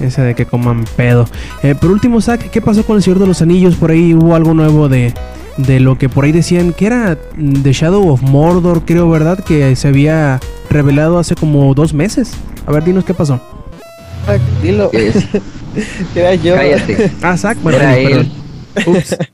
[0.00, 1.26] Esa de que coman pedo.
[1.62, 3.76] Eh, por último, Zack, ¿qué pasó con el Señor de los Anillos?
[3.76, 5.14] Por ahí hubo algo nuevo de,
[5.56, 9.38] de lo que por ahí decían que era mm, The Shadow of Mordor, creo, ¿verdad?
[9.44, 10.40] Que se había
[10.70, 12.32] revelado hace como dos meses.
[12.66, 13.40] A ver, dinos qué pasó.
[14.26, 14.90] Ah, dilo.
[14.92, 15.26] Es-
[16.14, 16.54] Era yo.
[16.54, 17.10] cállate.
[17.22, 18.12] Ah, Zack, bueno, Era perdón.
[18.76, 18.86] él.
[18.86, 19.16] Ups.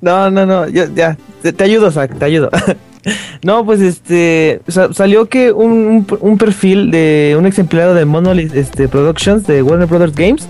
[0.00, 2.48] No, no, no, yo, ya, te, te ayudo, Zach, te ayudo.
[3.44, 8.06] no, pues este, sa- salió que un, un, un perfil de un ex empleado de
[8.06, 10.48] Monolith este, Productions de Warner Brothers Games,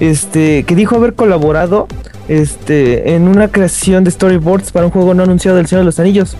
[0.00, 1.86] este, que dijo haber colaborado
[2.28, 6.00] este, en una creación de storyboards para un juego no anunciado del Señor de los
[6.00, 6.36] Anillos.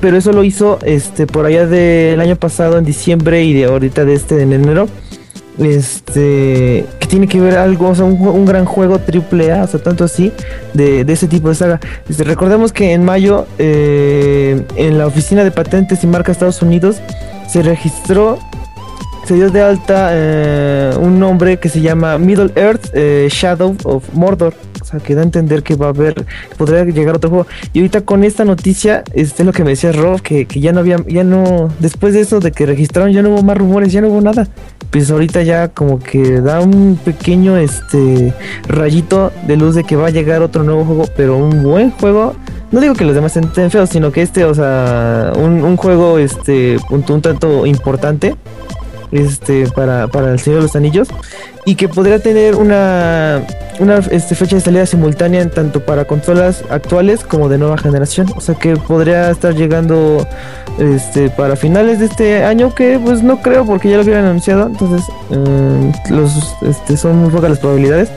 [0.00, 4.04] Pero eso lo hizo este, por allá del año pasado, en diciembre, y de ahorita
[4.04, 4.86] de este, en enero
[5.58, 9.66] este que tiene que ver algo, o sea, un, un gran juego triple A, o
[9.66, 10.32] sea, tanto así,
[10.72, 11.80] de, de ese tipo de saga.
[12.08, 16.96] Este, recordemos que en mayo, eh, en la oficina de patentes y marca Estados Unidos,
[17.48, 18.38] se registró,
[19.24, 24.04] se dio de alta eh, un nombre que se llama Middle Earth eh, Shadow of
[24.12, 24.54] Mordor.
[24.80, 26.26] O sea, que da a entender que va a haber,
[26.58, 27.46] podría llegar otro juego.
[27.72, 30.72] Y ahorita con esta noticia, este es lo que me decía Rob, que, que ya
[30.72, 33.92] no había, ya no, después de eso de que registraron, ya no hubo más rumores,
[33.92, 34.46] ya no hubo nada
[34.94, 38.32] pues ahorita ya como que da un pequeño este
[38.68, 42.36] rayito de luz de que va a llegar otro nuevo juego, pero un buen juego.
[42.70, 46.18] No digo que los demás estén feos, sino que este, o sea, un, un juego
[46.18, 48.36] este un, un tanto importante
[49.14, 51.08] este para, para el Señor de los Anillos
[51.64, 53.42] y que podría tener una
[53.80, 58.28] una este, fecha de salida simultánea en tanto para consolas actuales como de nueva generación,
[58.36, 60.26] o sea que podría estar llegando
[60.78, 64.66] este para finales de este año que pues no creo porque ya lo hubieran anunciado.
[64.66, 68.10] Entonces eh, los este son muy pocas las probabilidades.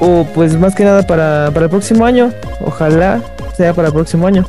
[0.00, 2.32] O pues más que nada para, para el próximo año.
[2.64, 3.22] Ojalá
[3.56, 4.44] sea para el próximo año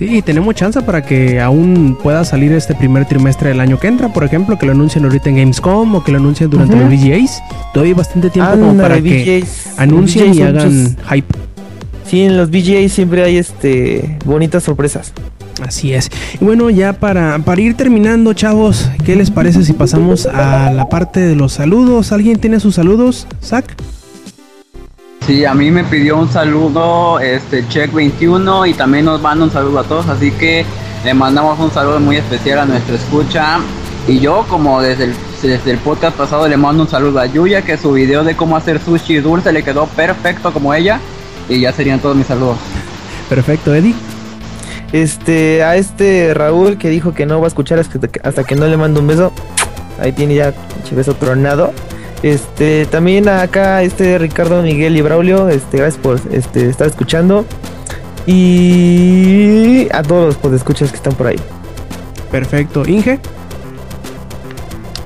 [0.00, 4.10] Sí, tenemos chance para que aún pueda salir este primer trimestre del año que entra,
[4.10, 6.84] por ejemplo, que lo anuncien ahorita en Gamescom o que lo anuncien durante Ujú.
[6.84, 7.42] los VGAs.
[7.74, 9.78] Todavía hay bastante tiempo como para que VGAs.
[9.78, 11.34] anuncien VGAs y hagan muchos- hype.
[12.06, 15.12] sí en los VGAs siempre hay este bonitas sorpresas
[15.62, 16.08] Así es.
[16.40, 20.88] Y bueno, ya para, para ir terminando, chavos, ¿qué les parece si pasamos a la
[20.88, 22.12] parte de los saludos?
[22.12, 23.26] ¿Alguien tiene sus saludos?
[23.44, 23.76] ¿Zack?
[25.26, 29.50] Sí, a mí me pidió un saludo este Check 21 y también nos manda un
[29.50, 30.64] saludo a todos, así que
[31.04, 33.58] le mandamos un saludo muy especial a nuestra escucha.
[34.08, 37.62] Y yo, como desde el, desde el podcast pasado, le mando un saludo a Yuya,
[37.62, 40.98] que su video de cómo hacer sushi dulce le quedó perfecto como ella.
[41.48, 42.56] Y ya serían todos mis saludos.
[43.28, 43.94] Perfecto, Eddie.
[44.92, 48.56] este a este Raúl que dijo que no va a escuchar hasta que, hasta que
[48.56, 49.32] no le mando un beso
[50.00, 51.72] ahí tiene ya pinche beso tronado
[52.22, 57.44] este también acá este Ricardo Miguel y Braulio este gracias por este estar escuchando
[58.26, 61.38] y a todos los podescuchas que están por ahí
[62.30, 62.86] Perfecto.
[62.86, 63.20] Inge.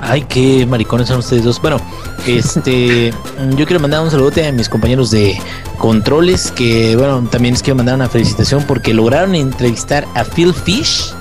[0.01, 1.61] Ay, qué maricones son ustedes dos.
[1.61, 1.79] Bueno,
[2.27, 3.11] este,
[3.57, 5.39] yo quiero mandar un saludote a mis compañeros de
[5.79, 11.15] controles, que bueno, también les quiero mandar una felicitación porque lograron entrevistar a Phil Fish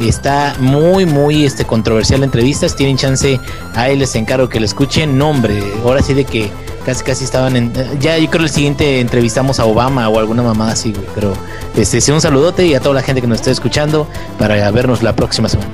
[0.00, 2.66] Está muy, muy este, controversial la entrevista.
[2.68, 3.40] Tienen chance,
[3.74, 5.16] ahí les encargo que lo escuchen.
[5.16, 6.50] Nombre, ahora sí de que
[6.84, 7.72] casi casi estaban en.
[7.98, 10.94] Ya yo creo el siguiente entrevistamos a Obama o alguna mamá así.
[11.14, 11.32] Pero
[11.76, 14.06] este, sí, un saludote y a toda la gente que nos esté escuchando
[14.38, 15.70] para vernos la próxima semana.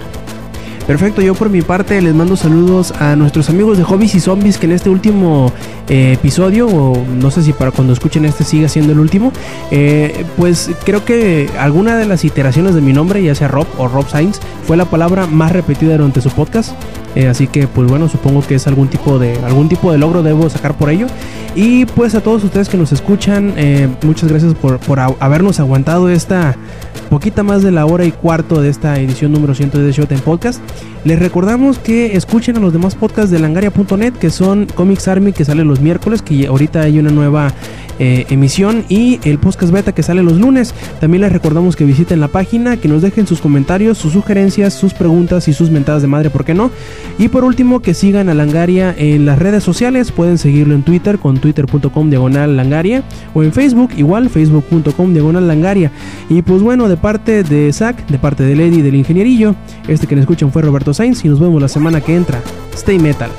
[0.86, 4.58] Perfecto, yo por mi parte les mando saludos a nuestros amigos de Hobbies y Zombies
[4.58, 5.52] que en este último
[5.88, 9.32] eh, episodio, o no sé si para cuando escuchen este siga siendo el último,
[9.70, 13.86] eh, pues creo que alguna de las iteraciones de mi nombre, ya sea Rob o
[13.86, 16.72] Rob Sainz, fue la palabra más repetida durante su podcast.
[17.14, 20.22] Eh, así que pues bueno, supongo que es algún tipo de algún tipo de logro
[20.22, 21.06] debo sacar por ello.
[21.54, 23.54] Y pues a todos ustedes que nos escuchan,
[24.02, 26.56] muchas gracias por, por habernos aguantado esta
[27.12, 30.62] poquita más de la hora y cuarto de esta edición número 100 de Showtime Podcast.
[31.04, 35.44] Les recordamos que escuchen a los demás podcasts de langaria.net, que son Comics Army, que
[35.44, 37.52] sale los miércoles, que ahorita hay una nueva
[37.98, 40.74] eh, emisión, y el podcast beta que sale los lunes.
[41.00, 44.94] También les recordamos que visiten la página, que nos dejen sus comentarios, sus sugerencias, sus
[44.94, 46.70] preguntas y sus mentadas de madre, ¿por qué no?
[47.18, 50.12] Y por último, que sigan a Langaria en las redes sociales.
[50.12, 53.02] Pueden seguirlo en Twitter con twitter.com diagonal langaria
[53.34, 55.90] o en Facebook igual, facebook.com diagonal langaria.
[56.28, 59.54] Y pues bueno, de parte de Zach, de parte de Lady del Ingenierillo.
[59.88, 62.40] Este que nos escuchan fue Roberto Sainz y nos vemos la semana que entra.
[62.74, 63.30] Stay Metal.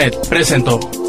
[0.00, 0.99] Langaria.net presentó.